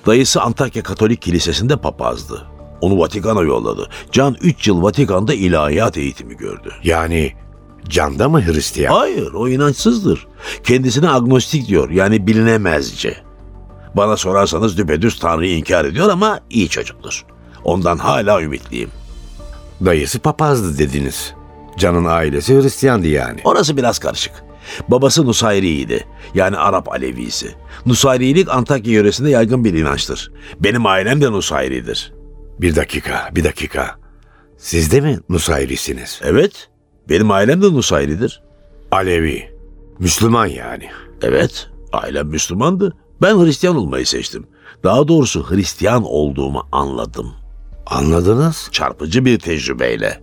Dayısı 0.05 0.41
Antakya 0.41 0.83
Katolik 0.83 1.21
Kilisesi'nde 1.21 1.77
papazdı. 1.77 2.47
Onu 2.81 2.99
Vatikan'a 2.99 3.41
yolladı. 3.41 3.89
Can 4.11 4.35
3 4.41 4.67
yıl 4.67 4.83
Vatikan'da 4.83 5.33
ilahiyat 5.33 5.97
eğitimi 5.97 6.37
gördü. 6.37 6.73
Yani 6.83 7.33
Can 7.89 8.19
da 8.19 8.29
mı 8.29 8.45
Hristiyan? 8.45 8.93
Hayır, 8.93 9.33
o 9.33 9.47
inançsızdır. 9.47 10.27
Kendisine 10.63 11.09
agnostik 11.09 11.67
diyor, 11.67 11.89
yani 11.89 12.27
bilinemezce. 12.27 13.28
Bana 13.95 14.17
sorarsanız 14.17 14.77
düpedüz 14.77 15.19
Tanrı'yı 15.19 15.57
inkar 15.57 15.85
ediyor 15.85 16.09
ama 16.09 16.39
iyi 16.49 16.69
çocuktur. 16.69 17.25
Ondan 17.63 17.97
hala 17.97 18.41
ümitliyim. 18.41 18.89
Dayısı 19.85 20.19
papazdı 20.19 20.77
dediniz. 20.77 21.33
Can'ın 21.77 22.05
ailesi 22.05 22.61
Hristiyandı 22.61 23.07
yani. 23.07 23.41
Orası 23.43 23.77
biraz 23.77 23.99
karışık. 23.99 24.33
Babası 24.87 25.25
Nusayri'ydi. 25.25 26.07
Yani 26.33 26.57
Arap 26.57 26.91
Alevisi. 26.91 27.55
Nusayrilik 27.85 28.49
Antakya 28.49 28.93
yöresinde 28.93 29.29
yaygın 29.29 29.63
bir 29.63 29.73
inançtır. 29.73 30.31
Benim 30.59 30.85
ailem 30.85 31.21
de 31.21 31.31
Nusayri'dir. 31.31 32.13
Bir 32.59 32.75
dakika, 32.75 33.29
bir 33.35 33.43
dakika. 33.43 33.95
Siz 34.57 34.91
de 34.91 35.01
mi 35.01 35.19
Nusayrisiniz? 35.29 36.21
Evet, 36.23 36.69
benim 37.09 37.31
ailem 37.31 37.61
de 37.61 37.65
Nusayri'dir. 37.65 38.43
Alevi. 38.91 39.51
Müslüman 39.99 40.45
yani. 40.45 40.89
Evet, 41.21 41.69
ailem 41.93 42.27
Müslümandı. 42.27 42.93
Ben 43.21 43.39
Hristiyan 43.45 43.75
olmayı 43.75 44.05
seçtim. 44.05 44.47
Daha 44.83 45.07
doğrusu 45.07 45.51
Hristiyan 45.51 46.03
olduğumu 46.03 46.67
anladım. 46.71 47.31
Anladınız? 47.85 48.69
Çarpıcı 48.71 49.25
bir 49.25 49.39
tecrübeyle. 49.39 50.19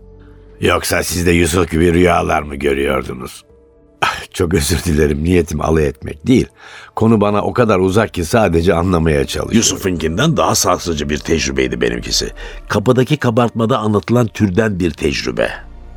Yoksa 0.61 1.03
siz 1.03 1.27
de 1.27 1.31
Yusuf 1.33 1.71
gibi 1.71 1.93
rüyalar 1.93 2.43
mı 2.43 2.57
görüyordunuz? 2.57 3.45
Ah, 4.03 4.25
Çok 4.33 4.55
özür 4.55 4.85
dilerim 4.85 5.25
niyetim 5.25 5.61
alay 5.61 5.87
etmek 5.87 6.27
değil. 6.27 6.47
Konu 6.97 7.21
bana 7.21 7.43
o 7.43 7.53
kadar 7.53 7.79
uzak 7.79 8.15
ki 8.15 8.25
sadece 8.25 8.75
anlamaya 8.75 9.25
çalışıyorum. 9.27 9.57
Yusuf'unkinden 9.57 10.37
daha 10.37 10.55
sarsıcı 10.55 11.09
bir 11.11 11.19
tecrübeydi 11.19 11.81
benimkisi. 11.81 12.31
Kapıdaki 12.69 13.17
kabartmada 13.17 13.79
anlatılan 13.79 14.27
türden 14.27 14.79
bir 14.81 14.91
tecrübe. 14.91 15.51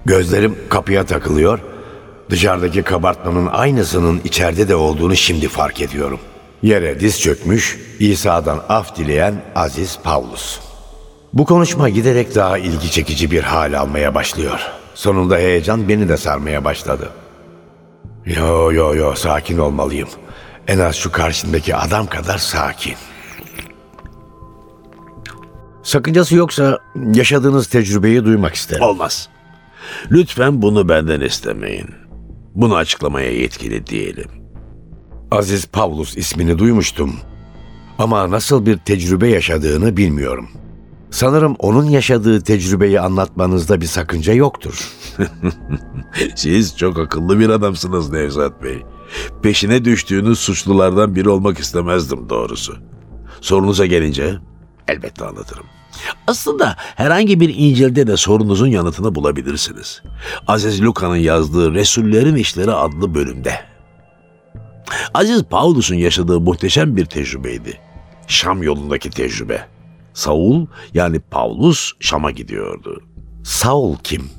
Gözlerim 0.06 0.56
kapıya 0.70 1.06
takılıyor. 1.06 1.60
Dışarıdaki 2.30 2.82
kabartmanın 2.84 3.48
aynısının 3.48 4.22
içeride 4.24 4.68
de 4.68 4.76
olduğunu 4.76 5.16
şimdi 5.16 5.48
fark 5.48 5.82
ediyorum. 5.82 6.20
Yere 6.64 7.00
diz 7.00 7.22
çökmüş, 7.22 7.80
İsa'dan 8.00 8.62
af 8.70 8.96
dileyen 8.96 9.36
Aziz 9.56 10.00
Pavlus. 10.04 10.60
Bu 11.34 11.46
konuşma 11.46 11.90
giderek 11.90 12.36
daha 12.36 12.58
ilgi 12.58 12.92
çekici 12.92 13.32
bir 13.32 13.44
hal 13.44 13.80
almaya 13.80 14.16
başlıyor. 14.16 14.60
Sonunda 14.94 15.38
heyecan 15.38 15.90
beni 15.90 16.10
de 16.10 16.18
sarmaya 16.18 16.66
başladı. 16.66 17.10
Yo 18.26 18.72
yo 18.72 18.96
yo 18.96 19.16
sakin 19.16 19.58
olmalıyım. 19.58 20.10
En 20.68 20.80
az 20.80 20.96
şu 20.96 21.12
karşındaki 21.12 21.76
adam 21.76 22.08
kadar 22.08 22.38
sakin. 22.38 22.96
Sakıncası 25.84 26.36
yoksa 26.36 26.80
yaşadığınız 27.14 27.68
tecrübeyi 27.68 28.26
duymak 28.26 28.56
isterim. 28.56 28.84
Olmaz. 28.84 29.30
Lütfen 30.12 30.62
bunu 30.62 30.90
benden 30.90 31.22
istemeyin. 31.22 31.90
Bunu 32.56 32.76
açıklamaya 32.76 33.32
yetkili 33.32 33.88
değilim. 33.88 34.39
Aziz 35.32 35.66
Pavlus 35.66 36.18
ismini 36.18 36.60
duymuştum. 36.60 37.16
Ama 37.98 38.32
nasıl 38.32 38.66
bir 38.66 38.78
tecrübe 38.78 39.28
yaşadığını 39.28 39.98
bilmiyorum. 39.98 40.50
Sanırım 41.12 41.56
onun 41.60 41.86
yaşadığı 41.86 42.42
tecrübeyi 42.42 43.02
anlatmanızda 43.02 43.82
bir 43.82 43.86
sakınca 43.86 44.34
yoktur. 44.34 44.90
Siz 46.36 46.78
çok 46.78 47.00
akıllı 47.00 47.40
bir 47.40 47.50
adamsınız 47.50 48.12
Nevzat 48.12 48.64
Bey. 48.64 48.84
Peşine 49.44 49.86
düştüğünüz 49.86 50.40
suçlulardan 50.40 51.16
biri 51.16 51.30
olmak 51.30 51.60
istemezdim 51.60 52.30
doğrusu. 52.30 52.78
Sorunuza 53.42 53.86
gelince 53.86 54.36
elbette 54.88 55.26
anlatırım. 55.26 55.66
Aslında 56.28 56.76
herhangi 56.78 57.40
bir 57.40 57.56
İncil'de 57.58 58.08
de 58.08 58.18
sorunuzun 58.18 58.68
yanıtını 58.68 59.16
bulabilirsiniz. 59.16 60.02
Aziz 60.48 60.82
Luka'nın 60.82 61.16
yazdığı 61.16 61.74
Resullerin 61.74 62.36
İşleri 62.36 62.72
adlı 62.72 63.16
bölümde. 63.16 63.54
Aziz 65.20 65.44
Paulus'un 65.44 65.96
yaşadığı 65.96 66.40
muhteşem 66.40 66.98
bir 66.98 67.06
tecrübeydi. 67.06 67.80
Şam 68.28 68.64
yolundaki 68.64 69.10
tecrübe. 69.10 69.66
Saul 70.14 70.66
yani 70.94 71.20
Paulus 71.20 71.92
Şam'a 72.00 72.32
gidiyordu. 72.32 73.04
Saul 73.44 73.96
kim? 74.04 74.30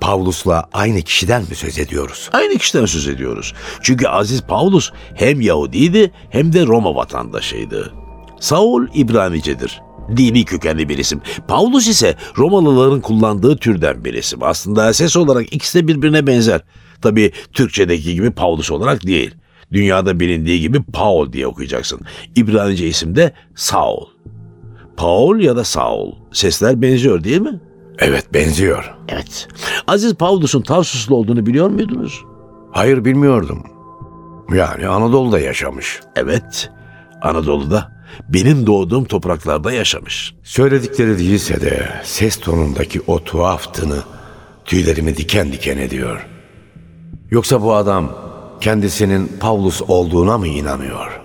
Pavlus'la 0.00 0.68
aynı 0.72 1.02
kişiden 1.02 1.42
mi 1.42 1.54
söz 1.54 1.78
ediyoruz? 1.78 2.30
Aynı 2.32 2.58
kişiden 2.58 2.86
söz 2.86 3.08
ediyoruz. 3.08 3.54
Çünkü 3.82 4.06
Aziz 4.06 4.42
Paulus 4.42 4.92
hem 5.14 5.40
Yahudiydi 5.40 6.12
hem 6.30 6.52
de 6.52 6.66
Roma 6.66 6.94
vatandaşıydı. 6.94 7.92
Saul 8.40 8.86
İbranicedir. 8.94 9.80
Dini 10.16 10.44
kökenli 10.44 10.88
bir 10.88 10.98
isim. 10.98 11.20
Paulus 11.48 11.88
ise 11.88 12.16
Romalıların 12.38 13.00
kullandığı 13.00 13.56
türden 13.56 14.04
bir 14.04 14.14
isim. 14.14 14.42
Aslında 14.42 14.92
ses 14.92 15.16
olarak 15.16 15.52
ikisi 15.52 15.78
de 15.78 15.88
birbirine 15.88 16.26
benzer. 16.26 16.60
Tabi 17.02 17.32
Türkçedeki 17.52 18.14
gibi 18.14 18.30
Paulus 18.30 18.70
olarak 18.70 19.06
değil. 19.06 19.34
Dünyada 19.72 20.20
bilindiği 20.20 20.60
gibi 20.60 20.82
Paul 20.82 21.32
diye 21.32 21.46
okuyacaksın. 21.46 22.00
İbranice 22.36 22.86
isim 22.86 23.16
de 23.16 23.32
Saul. 23.54 24.06
Paul 24.96 25.40
ya 25.40 25.56
da 25.56 25.64
Saul. 25.64 26.12
Sesler 26.32 26.82
benziyor 26.82 27.24
değil 27.24 27.40
mi? 27.40 27.60
Evet 27.98 28.34
benziyor. 28.34 28.94
Evet. 29.08 29.48
Aziz 29.86 30.14
Paulus'un 30.14 30.62
Tarsuslu 30.62 31.16
olduğunu 31.16 31.46
biliyor 31.46 31.68
muydunuz? 31.70 32.24
Hayır 32.72 33.04
bilmiyordum. 33.04 33.64
Yani 34.54 34.88
Anadolu'da 34.88 35.38
yaşamış. 35.38 36.00
Evet, 36.16 36.70
Anadolu'da 37.22 37.92
benim 38.28 38.66
doğduğum 38.66 39.04
topraklarda 39.04 39.72
yaşamış. 39.72 40.34
Söyledikleri 40.42 41.18
değilse 41.18 41.60
de 41.60 41.88
ses 42.04 42.40
tonundaki 42.40 43.00
o 43.06 43.24
tuhaf 43.24 43.74
tını 43.74 43.98
tüylerimi 44.64 45.16
diken 45.16 45.52
diken 45.52 45.78
ediyor. 45.78 46.26
Yoksa 47.30 47.62
bu 47.62 47.74
adam 47.74 48.12
kendisinin 48.60 49.32
Pavlus 49.40 49.82
olduğuna 49.88 50.38
mı 50.38 50.46
inanıyor? 50.46 51.20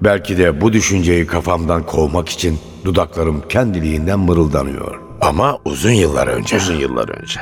Belki 0.00 0.38
de 0.38 0.60
bu 0.60 0.72
düşünceyi 0.72 1.26
kafamdan 1.26 1.86
kovmak 1.86 2.28
için 2.28 2.58
dudaklarım 2.84 3.42
kendiliğinden 3.48 4.18
mırıldanıyor. 4.18 5.00
Ama 5.20 5.58
uzun 5.64 5.90
yıllar 5.90 6.26
önce. 6.26 6.56
Uzun 6.56 6.74
yıllar 6.74 7.08
önce. 7.08 7.40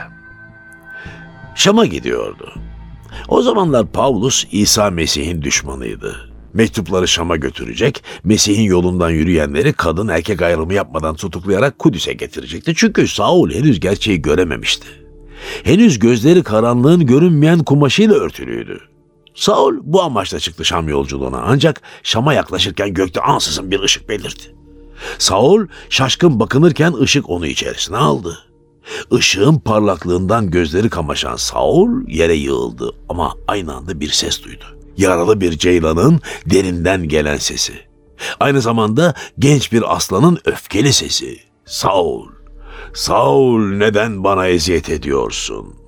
Şam'a 1.55 1.87
gidiyordu. 1.87 2.53
O 3.29 3.42
zamanlar 3.42 3.87
Pavlus 3.87 4.46
İsa 4.53 4.90
Mesih'in 4.90 5.42
düşmanıydı. 5.42 6.31
Mektupları 6.55 7.09
Şam'a 7.09 7.37
götürecek, 7.37 8.03
Mesih'in 8.24 8.62
yolundan 8.62 9.11
yürüyenleri 9.11 9.72
kadın 9.72 10.09
erkek 10.09 10.42
ayrımı 10.42 10.74
yapmadan 10.74 11.14
tutuklayarak 11.14 11.79
Kudüs'e 11.79 12.12
getirecekti. 12.12 12.74
Çünkü 12.76 13.09
Saul 13.09 13.50
henüz 13.50 13.81
gerçeği 13.81 14.22
görememişti. 14.22 14.87
Henüz 15.64 15.98
gözleri 15.98 16.42
karanlığın 16.42 17.07
görünmeyen 17.07 17.59
kumaşıyla 17.59 18.14
örtülüydü. 18.14 18.89
Saul 19.35 19.75
bu 19.83 20.03
amaçla 20.03 20.40
çıktı 20.40 20.64
Şam 20.64 20.88
yolculuğuna 20.88 21.43
ancak 21.47 21.83
Şam'a 22.03 22.35
yaklaşırken 22.35 22.95
gökte 22.95 23.21
ansızın 23.21 23.71
bir 23.71 23.81
ışık 23.81 24.09
belirdi. 24.09 24.55
Saul 25.19 25.66
şaşkın 25.90 26.40
bakınırken 26.40 26.93
ışık 26.93 27.31
onu 27.31 27.47
içerisine 27.47 27.97
aldı. 27.97 28.38
Işığın 29.12 29.59
parlaklığından 29.59 30.51
gözleri 30.51 30.90
kamaşan 30.90 31.37
Saul 31.37 32.09
yere 32.09 32.35
yığıldı 32.35 32.95
ama 33.09 33.35
aynı 33.49 33.75
anda 33.75 34.01
bir 34.01 34.11
ses 34.11 34.45
duydu. 34.45 34.64
Yaralı 34.97 35.40
bir 35.40 35.59
ceylanın 35.59 36.21
derinden 36.47 37.09
gelen 37.09 37.37
sesi. 37.37 37.73
Aynı 38.40 38.61
zamanda 38.61 39.14
genç 39.38 39.73
bir 39.73 39.97
aslanın 39.97 40.38
öfkeli 40.45 40.93
sesi. 40.93 41.38
Saul, 41.64 42.27
Saul 42.95 43.61
neden 43.61 44.25
bana 44.25 44.47
eziyet 44.47 44.90
ediyorsun? 44.90 45.80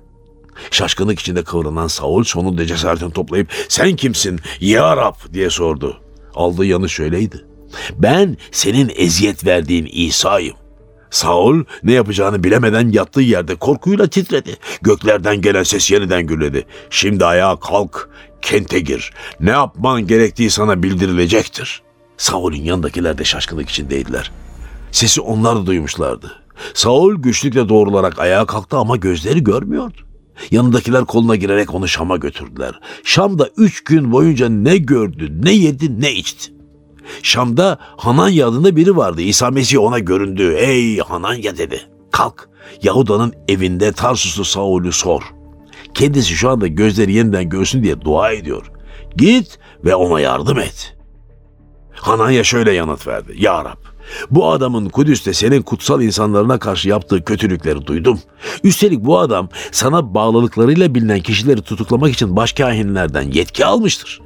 Şaşkınlık 0.71 1.19
içinde 1.19 1.43
kıvranan 1.43 1.87
Saul 1.87 2.23
sonunda 2.23 2.65
cesaretini 2.65 3.13
toplayıp 3.13 3.47
sen 3.69 3.95
kimsin 3.95 4.39
ya 4.59 4.97
Rab 4.97 5.15
diye 5.33 5.49
sordu. 5.49 6.01
Aldığı 6.35 6.65
yanı 6.65 6.89
şöyleydi. 6.89 7.45
Ben 7.97 8.37
senin 8.51 8.91
eziyet 8.95 9.45
verdiğin 9.45 9.89
İsa'yım. 9.91 10.55
Saul 11.09 11.63
ne 11.83 11.91
yapacağını 11.91 12.43
bilemeden 12.43 12.91
yattığı 12.91 13.21
yerde 13.21 13.55
korkuyla 13.55 14.07
titredi. 14.07 14.57
Göklerden 14.81 15.41
gelen 15.41 15.63
ses 15.63 15.91
yeniden 15.91 16.27
gürledi. 16.27 16.65
Şimdi 16.89 17.25
ayağa 17.25 17.55
kalk, 17.59 18.09
kente 18.41 18.79
gir. 18.79 19.13
Ne 19.39 19.49
yapman 19.49 20.07
gerektiği 20.07 20.49
sana 20.49 20.83
bildirilecektir. 20.83 21.81
Saul'ün 22.17 22.63
yanındakiler 22.63 23.17
de 23.17 23.23
şaşkınlık 23.23 23.69
içindeydiler. 23.69 24.31
Sesi 24.91 25.21
onlar 25.21 25.55
da 25.55 25.65
duymuşlardı. 25.65 26.31
Saul 26.73 27.15
güçlükle 27.15 27.69
doğrularak 27.69 28.19
ayağa 28.19 28.45
kalktı 28.45 28.77
ama 28.77 28.95
gözleri 28.95 29.43
görmüyordu. 29.43 29.97
Yanındakiler 30.51 31.05
koluna 31.05 31.35
girerek 31.35 31.73
onu 31.73 31.87
Şam'a 31.87 32.17
götürdüler. 32.17 32.79
Şam'da 33.03 33.49
üç 33.57 33.83
gün 33.83 34.11
boyunca 34.11 34.49
ne 34.49 34.77
gördü, 34.77 35.41
ne 35.43 35.51
yedi, 35.51 36.01
ne 36.01 36.13
içti. 36.13 36.53
Şam'da 37.21 37.77
Hananya 37.81 38.47
adında 38.47 38.75
biri 38.75 38.97
vardı. 38.97 39.21
İsa 39.21 39.51
Mesih 39.51 39.79
ona 39.79 39.99
göründü. 39.99 40.53
Ey 40.57 40.97
Hananya 40.97 41.57
dedi. 41.57 41.81
Kalk 42.11 42.49
Yahuda'nın 42.83 43.33
evinde 43.47 43.91
Tarsuslu 43.91 44.45
Saul'ü 44.45 44.91
sor. 44.91 45.21
Kendisi 45.93 46.33
şu 46.33 46.49
anda 46.49 46.67
gözleri 46.67 47.13
yeniden 47.13 47.49
görsün 47.49 47.83
diye 47.83 48.01
dua 48.01 48.31
ediyor. 48.31 48.71
Git 49.17 49.59
ve 49.85 49.95
ona 49.95 50.19
yardım 50.19 50.59
et. 50.59 50.97
Hananya 51.95 52.43
şöyle 52.43 52.71
yanıt 52.71 53.07
verdi. 53.07 53.33
Ya 53.37 53.65
Rab, 53.65 53.92
bu 54.31 54.51
adamın 54.51 54.89
Kudüs'te 54.89 55.33
senin 55.33 55.61
kutsal 55.61 56.01
insanlarına 56.01 56.59
karşı 56.59 56.89
yaptığı 56.89 57.23
kötülükleri 57.23 57.85
duydum. 57.85 58.19
Üstelik 58.63 59.05
bu 59.05 59.19
adam 59.19 59.49
sana 59.71 60.13
bağlılıklarıyla 60.13 60.95
bilinen 60.95 61.19
kişileri 61.19 61.61
tutuklamak 61.61 62.13
için 62.13 62.35
başkahinlerden 62.35 63.31
yetki 63.31 63.65
almıştır. 63.65 64.21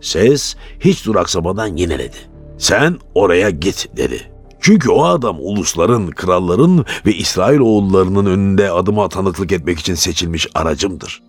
Ses 0.00 0.56
hiç 0.80 1.06
duraksamadan 1.06 1.76
yineledi. 1.76 2.16
Sen 2.58 2.98
oraya 3.14 3.50
git 3.50 3.88
dedi. 3.96 4.20
Çünkü 4.60 4.90
o 4.90 5.04
adam 5.04 5.36
ulusların, 5.40 6.10
kralların 6.10 6.84
ve 7.06 7.14
İsrail 7.14 7.58
oğullarının 7.58 8.26
önünde 8.26 8.70
adıma 8.70 9.08
tanıklık 9.08 9.52
etmek 9.52 9.78
için 9.78 9.94
seçilmiş 9.94 10.46
aracımdır. 10.54 11.22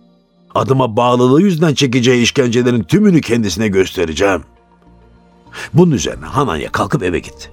Adıma 0.54 0.96
bağlılığı 0.96 1.42
yüzünden 1.42 1.74
çekeceği 1.74 2.22
işkencelerin 2.22 2.82
tümünü 2.82 3.20
kendisine 3.20 3.68
göstereceğim. 3.68 4.42
Bunun 5.74 5.90
üzerine 5.90 6.26
Hananya 6.26 6.72
kalkıp 6.72 7.02
eve 7.02 7.18
gitti. 7.18 7.50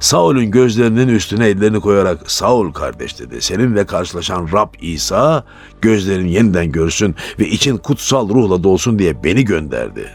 Saul'ün 0.00 0.50
gözlerinin 0.50 1.08
üstüne 1.08 1.46
ellerini 1.46 1.80
koyarak 1.80 2.30
Saul 2.30 2.72
kardeş 2.72 3.18
dedi. 3.18 3.42
Seninle 3.42 3.86
karşılaşan 3.86 4.48
Rab 4.52 4.74
İsa 4.80 5.44
gözlerin 5.80 6.28
yeniden 6.28 6.72
görsün 6.72 7.14
ve 7.38 7.48
için 7.48 7.76
kutsal 7.76 8.28
ruhla 8.28 8.62
dolsun 8.62 8.98
diye 8.98 9.24
beni 9.24 9.44
gönderdi. 9.44 10.10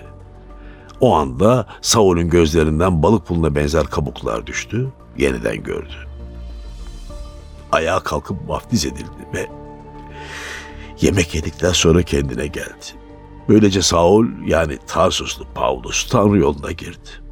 O 0.99 1.15
anda 1.15 1.67
Saul'ün 1.81 2.29
gözlerinden 2.29 3.03
balık 3.03 3.27
puluna 3.27 3.55
benzer 3.55 3.85
kabuklar 3.85 4.47
düştü, 4.47 4.87
yeniden 5.17 5.63
gördü. 5.63 5.93
Ayağa 7.71 7.99
kalkıp 7.99 8.49
vaftiz 8.49 8.85
edildi 8.85 9.27
ve 9.33 9.47
yemek 11.01 11.35
yedikten 11.35 11.71
sonra 11.71 12.03
kendine 12.03 12.47
geldi. 12.47 12.85
Böylece 13.49 13.81
Saul 13.81 14.27
yani 14.47 14.77
Tarsuslu 14.87 15.45
Pavlus 15.55 16.09
Tanrı 16.09 16.37
yoluna 16.37 16.71
girdi. 16.71 17.22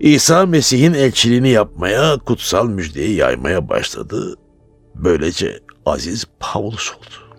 İsa 0.00 0.46
Mesih'in 0.46 0.94
elçiliğini 0.94 1.48
yapmaya, 1.48 2.18
kutsal 2.18 2.68
müjdeyi 2.68 3.16
yaymaya 3.16 3.68
başladı. 3.68 4.36
Böylece 4.94 5.60
Aziz 5.86 6.24
Pavlus 6.40 6.92
oldu. 6.92 7.36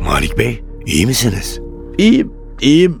Malik 0.00 0.38
Bey, 0.38 0.62
iyi 0.86 1.06
misiniz? 1.06 1.60
İyiyim, 1.98 2.32
iyiyim. 2.60 3.00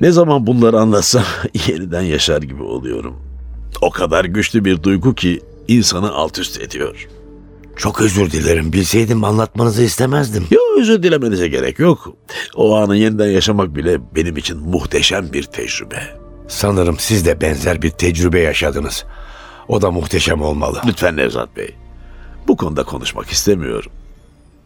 Ne 0.00 0.12
zaman 0.12 0.46
bunları 0.46 0.80
anlatsam 0.80 1.24
yeniden 1.68 2.02
yaşar 2.02 2.42
gibi 2.42 2.62
oluyorum. 2.62 3.16
O 3.80 3.90
kadar 3.90 4.24
güçlü 4.24 4.64
bir 4.64 4.82
duygu 4.82 5.14
ki 5.14 5.40
insanı 5.68 6.12
alt 6.12 6.38
üst 6.38 6.60
ediyor. 6.60 7.08
Çok 7.76 8.00
özür 8.00 8.30
dilerim. 8.30 8.72
Bilseydim 8.72 9.24
anlatmanızı 9.24 9.82
istemezdim. 9.82 10.46
Yok 10.50 10.64
özür 10.78 11.02
dilemenize 11.02 11.48
gerek 11.48 11.78
yok. 11.78 12.16
O 12.54 12.76
anı 12.76 12.96
yeniden 12.96 13.30
yaşamak 13.30 13.76
bile 13.76 14.00
benim 14.14 14.36
için 14.36 14.58
muhteşem 14.58 15.32
bir 15.32 15.42
tecrübe. 15.42 16.23
Sanırım 16.48 16.98
siz 16.98 17.26
de 17.26 17.40
benzer 17.40 17.82
bir 17.82 17.90
tecrübe 17.90 18.40
yaşadınız. 18.40 19.04
O 19.68 19.82
da 19.82 19.90
muhteşem 19.90 20.42
olmalı. 20.42 20.80
Lütfen 20.86 21.16
Nevzat 21.16 21.56
Bey. 21.56 21.74
Bu 22.48 22.56
konuda 22.56 22.84
konuşmak 22.84 23.30
istemiyorum. 23.30 23.92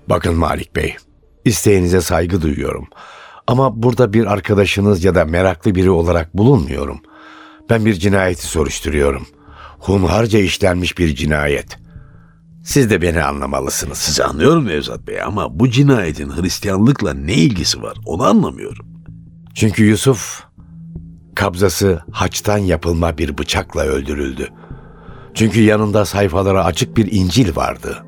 Bakın 0.08 0.34
Malik 0.34 0.76
Bey, 0.76 0.96
isteğinize 1.44 2.00
saygı 2.00 2.42
duyuyorum. 2.42 2.88
Ama 3.46 3.82
burada 3.82 4.12
bir 4.12 4.26
arkadaşınız 4.26 5.04
ya 5.04 5.14
da 5.14 5.24
meraklı 5.24 5.74
biri 5.74 5.90
olarak 5.90 6.36
bulunmuyorum. 6.36 7.00
Ben 7.70 7.84
bir 7.84 7.94
cinayeti 7.94 8.46
soruşturuyorum. 8.46 9.26
Hunharca 9.78 10.38
işlenmiş 10.38 10.98
bir 10.98 11.14
cinayet. 11.14 11.78
Siz 12.64 12.90
de 12.90 13.02
beni 13.02 13.22
anlamalısınız. 13.22 13.98
Sizi 13.98 14.24
anlıyorum 14.24 14.66
Nevzat 14.66 15.06
Bey 15.06 15.22
ama 15.22 15.58
bu 15.58 15.70
cinayetin 15.70 16.30
Hristiyanlıkla 16.30 17.14
ne 17.14 17.34
ilgisi 17.34 17.82
var 17.82 17.96
onu 18.06 18.24
anlamıyorum. 18.24 18.86
Çünkü 19.54 19.84
Yusuf 19.84 20.47
kabzası 21.38 22.02
haçtan 22.10 22.58
yapılma 22.58 23.18
bir 23.18 23.38
bıçakla 23.38 23.82
öldürüldü. 23.82 24.48
Çünkü 25.34 25.60
yanında 25.60 26.04
sayfalara 26.04 26.64
açık 26.64 26.96
bir 26.96 27.12
İncil 27.12 27.56
vardı. 27.56 28.04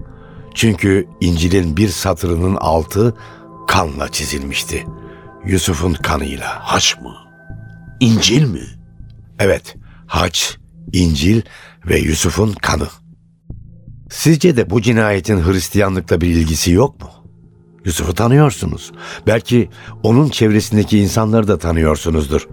Çünkü 0.54 1.08
İncil'in 1.20 1.76
bir 1.76 1.88
satırının 1.88 2.56
altı 2.56 3.14
kanla 3.68 4.08
çizilmişti. 4.08 4.86
Yusuf'un 5.46 5.92
kanıyla. 5.92 6.46
Haç 6.60 6.98
mı? 7.00 7.14
İncil 8.00 8.44
mi? 8.44 8.62
Evet, 9.38 9.76
haç, 10.06 10.58
İncil 10.92 11.42
ve 11.86 11.98
Yusuf'un 11.98 12.52
kanı. 12.52 12.88
Sizce 14.10 14.56
de 14.56 14.70
bu 14.70 14.82
cinayetin 14.82 15.44
Hristiyanlıkla 15.44 16.20
bir 16.20 16.28
ilgisi 16.28 16.72
yok 16.72 17.00
mu? 17.00 17.08
Yusuf'u 17.84 18.14
tanıyorsunuz. 18.14 18.92
Belki 19.26 19.68
onun 20.02 20.28
çevresindeki 20.28 20.98
insanları 20.98 21.48
da 21.48 21.58
tanıyorsunuzdur. 21.58 22.48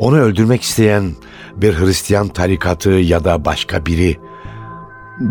Onu 0.00 0.16
öldürmek 0.16 0.62
isteyen 0.62 1.12
bir 1.56 1.74
Hristiyan 1.74 2.28
tarikatı 2.28 2.90
ya 2.90 3.24
da 3.24 3.44
başka 3.44 3.86
biri, 3.86 4.16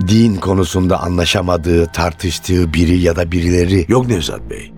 din 0.07 0.35
konusunda 0.35 1.01
anlaşamadığı, 1.01 1.85
tartıştığı 1.85 2.73
biri 2.73 2.97
ya 2.97 3.15
da 3.15 3.31
birileri 3.31 3.85
Yok 3.87 4.07
Nevzat 4.07 4.49
Bey. 4.49 4.73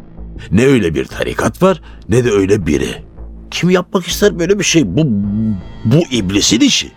Ne 0.52 0.66
öyle 0.66 0.96
bir 0.96 1.06
tarikat 1.06 1.64
var 1.64 1.82
ne 2.10 2.26
de 2.26 2.32
öyle 2.32 2.68
biri. 2.68 3.04
Kim 3.52 3.70
yapmak 3.70 4.08
ister 4.08 4.40
böyle 4.40 4.60
bir 4.60 4.64
şey? 4.64 4.98
Bu, 4.98 5.02
bu 5.86 6.04
iblisin 6.12 6.60
işi. 6.60 6.92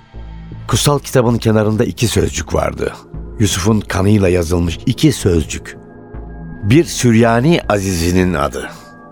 Kutsal 0.68 0.98
kitabın 0.98 1.38
kenarında 1.38 1.84
iki 1.84 2.08
sözcük 2.08 2.54
vardı. 2.54 2.92
Yusuf'un 3.38 3.80
kanıyla 3.80 4.28
yazılmış 4.28 4.78
iki 4.86 5.12
sözcük. 5.12 5.76
Bir 6.62 6.84
Süryani 6.84 7.60
Azizi'nin 7.68 8.34
adı. 8.34 8.70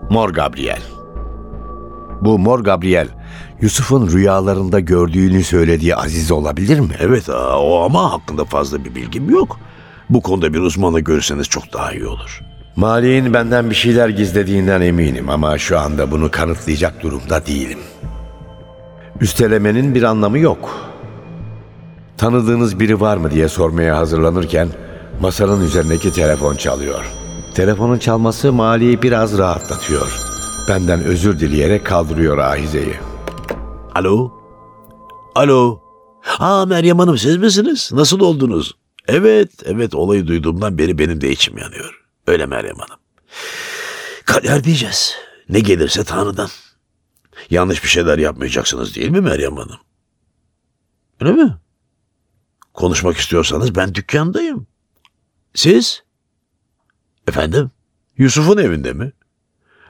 Mor 0.09 0.29
Gabriel. 0.29 0.81
Bu 2.21 2.39
Mor 2.39 2.59
Gabriel, 2.59 3.07
Yusuf'un 3.63 4.11
rüyalarında 4.11 4.79
gördüğünü 4.79 5.43
söylediği 5.43 5.95
Aziz 5.95 6.31
olabilir 6.31 6.79
mi? 6.79 6.95
Evet 6.99 7.29
aa, 7.29 7.59
o 7.59 7.83
ama 7.85 8.11
hakkında 8.11 8.45
fazla 8.45 8.85
bir 8.85 8.95
bilgim 8.95 9.29
yok. 9.29 9.59
Bu 10.09 10.21
konuda 10.21 10.53
bir 10.53 10.59
uzmanla 10.59 10.99
görürseniz 10.99 11.47
çok 11.47 11.73
daha 11.73 11.91
iyi 11.91 12.07
olur. 12.07 12.41
Mali'nin 12.75 13.33
benden 13.33 13.69
bir 13.69 13.75
şeyler 13.75 14.09
gizlediğinden 14.09 14.81
eminim 14.81 15.29
ama 15.29 15.57
şu 15.57 15.79
anda 15.79 16.11
bunu 16.11 16.31
kanıtlayacak 16.31 17.03
durumda 17.03 17.45
değilim. 17.45 17.79
Üstelemenin 19.21 19.95
bir 19.95 20.03
anlamı 20.03 20.39
yok. 20.39 20.89
Tanıdığınız 22.17 22.79
biri 22.79 22.99
var 23.01 23.17
mı 23.17 23.31
diye 23.31 23.49
sormaya 23.49 23.97
hazırlanırken 23.97 24.67
masanın 25.21 25.65
üzerindeki 25.65 26.11
telefon 26.11 26.55
çalıyor. 26.55 27.05
Telefonun 27.55 27.97
çalması 27.97 28.53
Mali'yi 28.53 29.01
biraz 29.01 29.37
rahatlatıyor. 29.37 30.19
Benden 30.69 31.03
özür 31.03 31.39
dileyerek 31.39 31.85
kaldırıyor 31.85 32.37
ahizeyi. 32.37 33.12
Alo? 33.95 34.31
Alo? 35.35 35.81
Aa 36.39 36.65
Meryem 36.65 36.99
Hanım 36.99 37.17
siz 37.17 37.37
misiniz? 37.37 37.89
Nasıl 37.93 38.19
oldunuz? 38.19 38.75
Evet, 39.07 39.51
evet 39.65 39.95
olayı 39.95 40.27
duyduğumdan 40.27 40.77
beri 40.77 40.97
benim 40.97 41.21
de 41.21 41.31
içim 41.31 41.57
yanıyor. 41.57 42.03
Öyle 42.27 42.45
Meryem 42.45 42.77
Hanım. 42.77 42.99
Kader 44.25 44.63
diyeceğiz. 44.63 45.15
Ne 45.49 45.59
gelirse 45.59 46.03
Tanrı'dan. 46.03 46.49
Yanlış 47.49 47.83
bir 47.83 47.89
şeyler 47.89 48.17
yapmayacaksınız 48.17 48.95
değil 48.95 49.09
mi 49.09 49.21
Meryem 49.21 49.57
Hanım? 49.57 49.79
Öyle 51.21 51.31
mi? 51.31 51.55
Konuşmak 52.73 53.17
istiyorsanız 53.17 53.75
ben 53.75 53.95
dükkandayım. 53.95 54.67
Siz? 55.53 56.03
Efendim? 57.27 57.71
Yusuf'un 58.17 58.57
evinde 58.57 58.93
mi? 58.93 59.11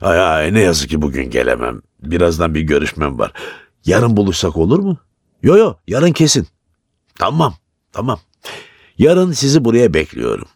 Ay 0.02 0.20
ay 0.20 0.54
ne 0.54 0.62
yazık 0.62 0.90
ki 0.90 1.02
bugün 1.02 1.30
gelemem. 1.30 1.82
Birazdan 2.00 2.56
bir 2.56 2.62
görüşmem 2.62 3.20
var. 3.20 3.34
Yarın 3.86 4.18
buluşsak 4.18 4.58
olur 4.58 4.80
mu? 4.80 4.98
Yo 5.44 5.58
yo 5.58 5.76
yarın 5.88 6.12
kesin. 6.12 6.48
Tamam 7.20 7.56
tamam. 7.92 8.20
Yarın 8.98 9.32
sizi 9.32 9.66
buraya 9.66 9.94
bekliyorum. 9.94 10.48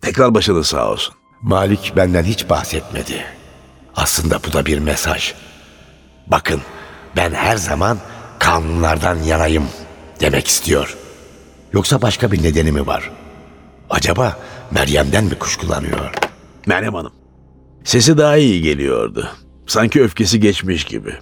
Tekrar 0.00 0.34
başınız 0.34 0.66
sağ 0.66 0.90
olsun. 0.90 1.14
Malik 1.42 1.92
benden 1.96 2.24
hiç 2.24 2.50
bahsetmedi. 2.50 3.24
Aslında 3.96 4.40
bu 4.48 4.52
da 4.52 4.66
bir 4.66 4.78
mesaj. 4.78 5.34
Bakın 6.26 6.60
ben 7.16 7.32
her 7.32 7.56
zaman 7.56 7.98
kanunlardan 8.38 9.16
yanayım 9.16 9.64
demek 10.20 10.48
istiyor. 10.48 10.96
Yoksa 11.72 12.02
başka 12.02 12.32
bir 12.32 12.42
nedeni 12.42 12.72
mi 12.72 12.86
var? 12.86 13.10
Acaba 13.90 14.38
Meryem'den 14.70 15.24
mi 15.24 15.38
kuşkulanıyor? 15.38 16.10
Meryem 16.66 16.94
Hanım. 16.94 17.12
Sesi 17.84 18.18
daha 18.18 18.36
iyi 18.36 18.62
geliyordu. 18.62 19.28
Sanki 19.66 20.02
öfkesi 20.02 20.40
geçmiş 20.40 20.84
gibi. 20.84 21.14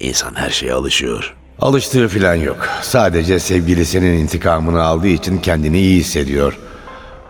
İnsan 0.00 0.34
her 0.34 0.50
şeye 0.50 0.72
alışıyor. 0.72 1.34
Alıştığı 1.60 2.08
filan 2.08 2.34
yok. 2.34 2.68
Sadece 2.82 3.38
sevgilisinin 3.38 4.18
intikamını 4.18 4.82
aldığı 4.82 5.08
için 5.08 5.38
kendini 5.38 5.78
iyi 5.78 6.00
hissediyor. 6.00 6.58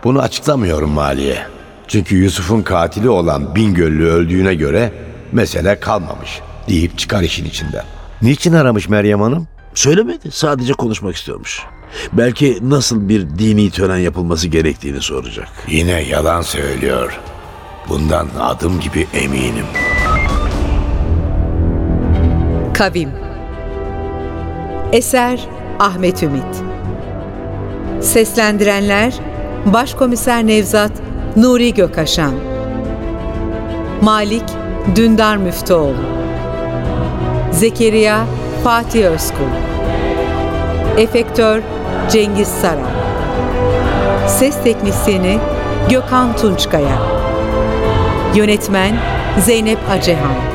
Bunu 0.03 0.21
açıklamıyorum 0.21 0.89
Mali'ye. 0.89 1.37
Çünkü 1.87 2.15
Yusuf'un 2.17 2.61
katili 2.61 3.09
olan 3.09 3.55
Bingöllü 3.55 4.05
öldüğüne 4.05 4.55
göre 4.55 4.91
mesele 5.31 5.79
kalmamış 5.79 6.39
deyip 6.69 6.97
çıkar 6.97 7.21
işin 7.21 7.45
içinden. 7.45 7.83
Niçin 8.21 8.53
aramış 8.53 8.89
Meryem 8.89 9.21
Hanım? 9.21 9.47
Söylemedi. 9.73 10.31
Sadece 10.31 10.73
konuşmak 10.73 11.15
istiyormuş. 11.15 11.61
Belki 12.13 12.57
nasıl 12.61 13.09
bir 13.09 13.21
dini 13.29 13.71
tören 13.71 13.97
yapılması 13.97 14.47
gerektiğini 14.47 15.01
soracak. 15.01 15.47
Yine 15.67 16.01
yalan 16.01 16.41
söylüyor. 16.41 17.19
Bundan 17.89 18.27
adım 18.39 18.79
gibi 18.79 19.07
eminim. 19.13 19.65
Kavim. 22.77 23.09
Eser 24.91 25.39
Ahmet 25.79 26.23
Ümit. 26.23 26.63
Seslendirenler 28.01 29.13
Başkomiser 29.65 30.47
Nevzat 30.47 30.91
Nuri 31.35 31.73
Gökaşan 31.73 32.33
Malik 34.01 34.43
Dündar 34.95 35.37
Müftüoğlu. 35.37 35.95
Zekeriya 37.51 38.25
Fatih 38.63 39.05
Özkul. 39.05 39.51
Efektör 40.97 41.61
Cengiz 42.11 42.47
Saran. 42.47 42.91
Ses 44.27 44.63
Teknisyeni 44.63 45.39
Gökhan 45.89 46.35
Tunçkaya. 46.35 47.01
Yönetmen 48.35 48.95
Zeynep 49.39 49.79
Acehan 49.89 50.54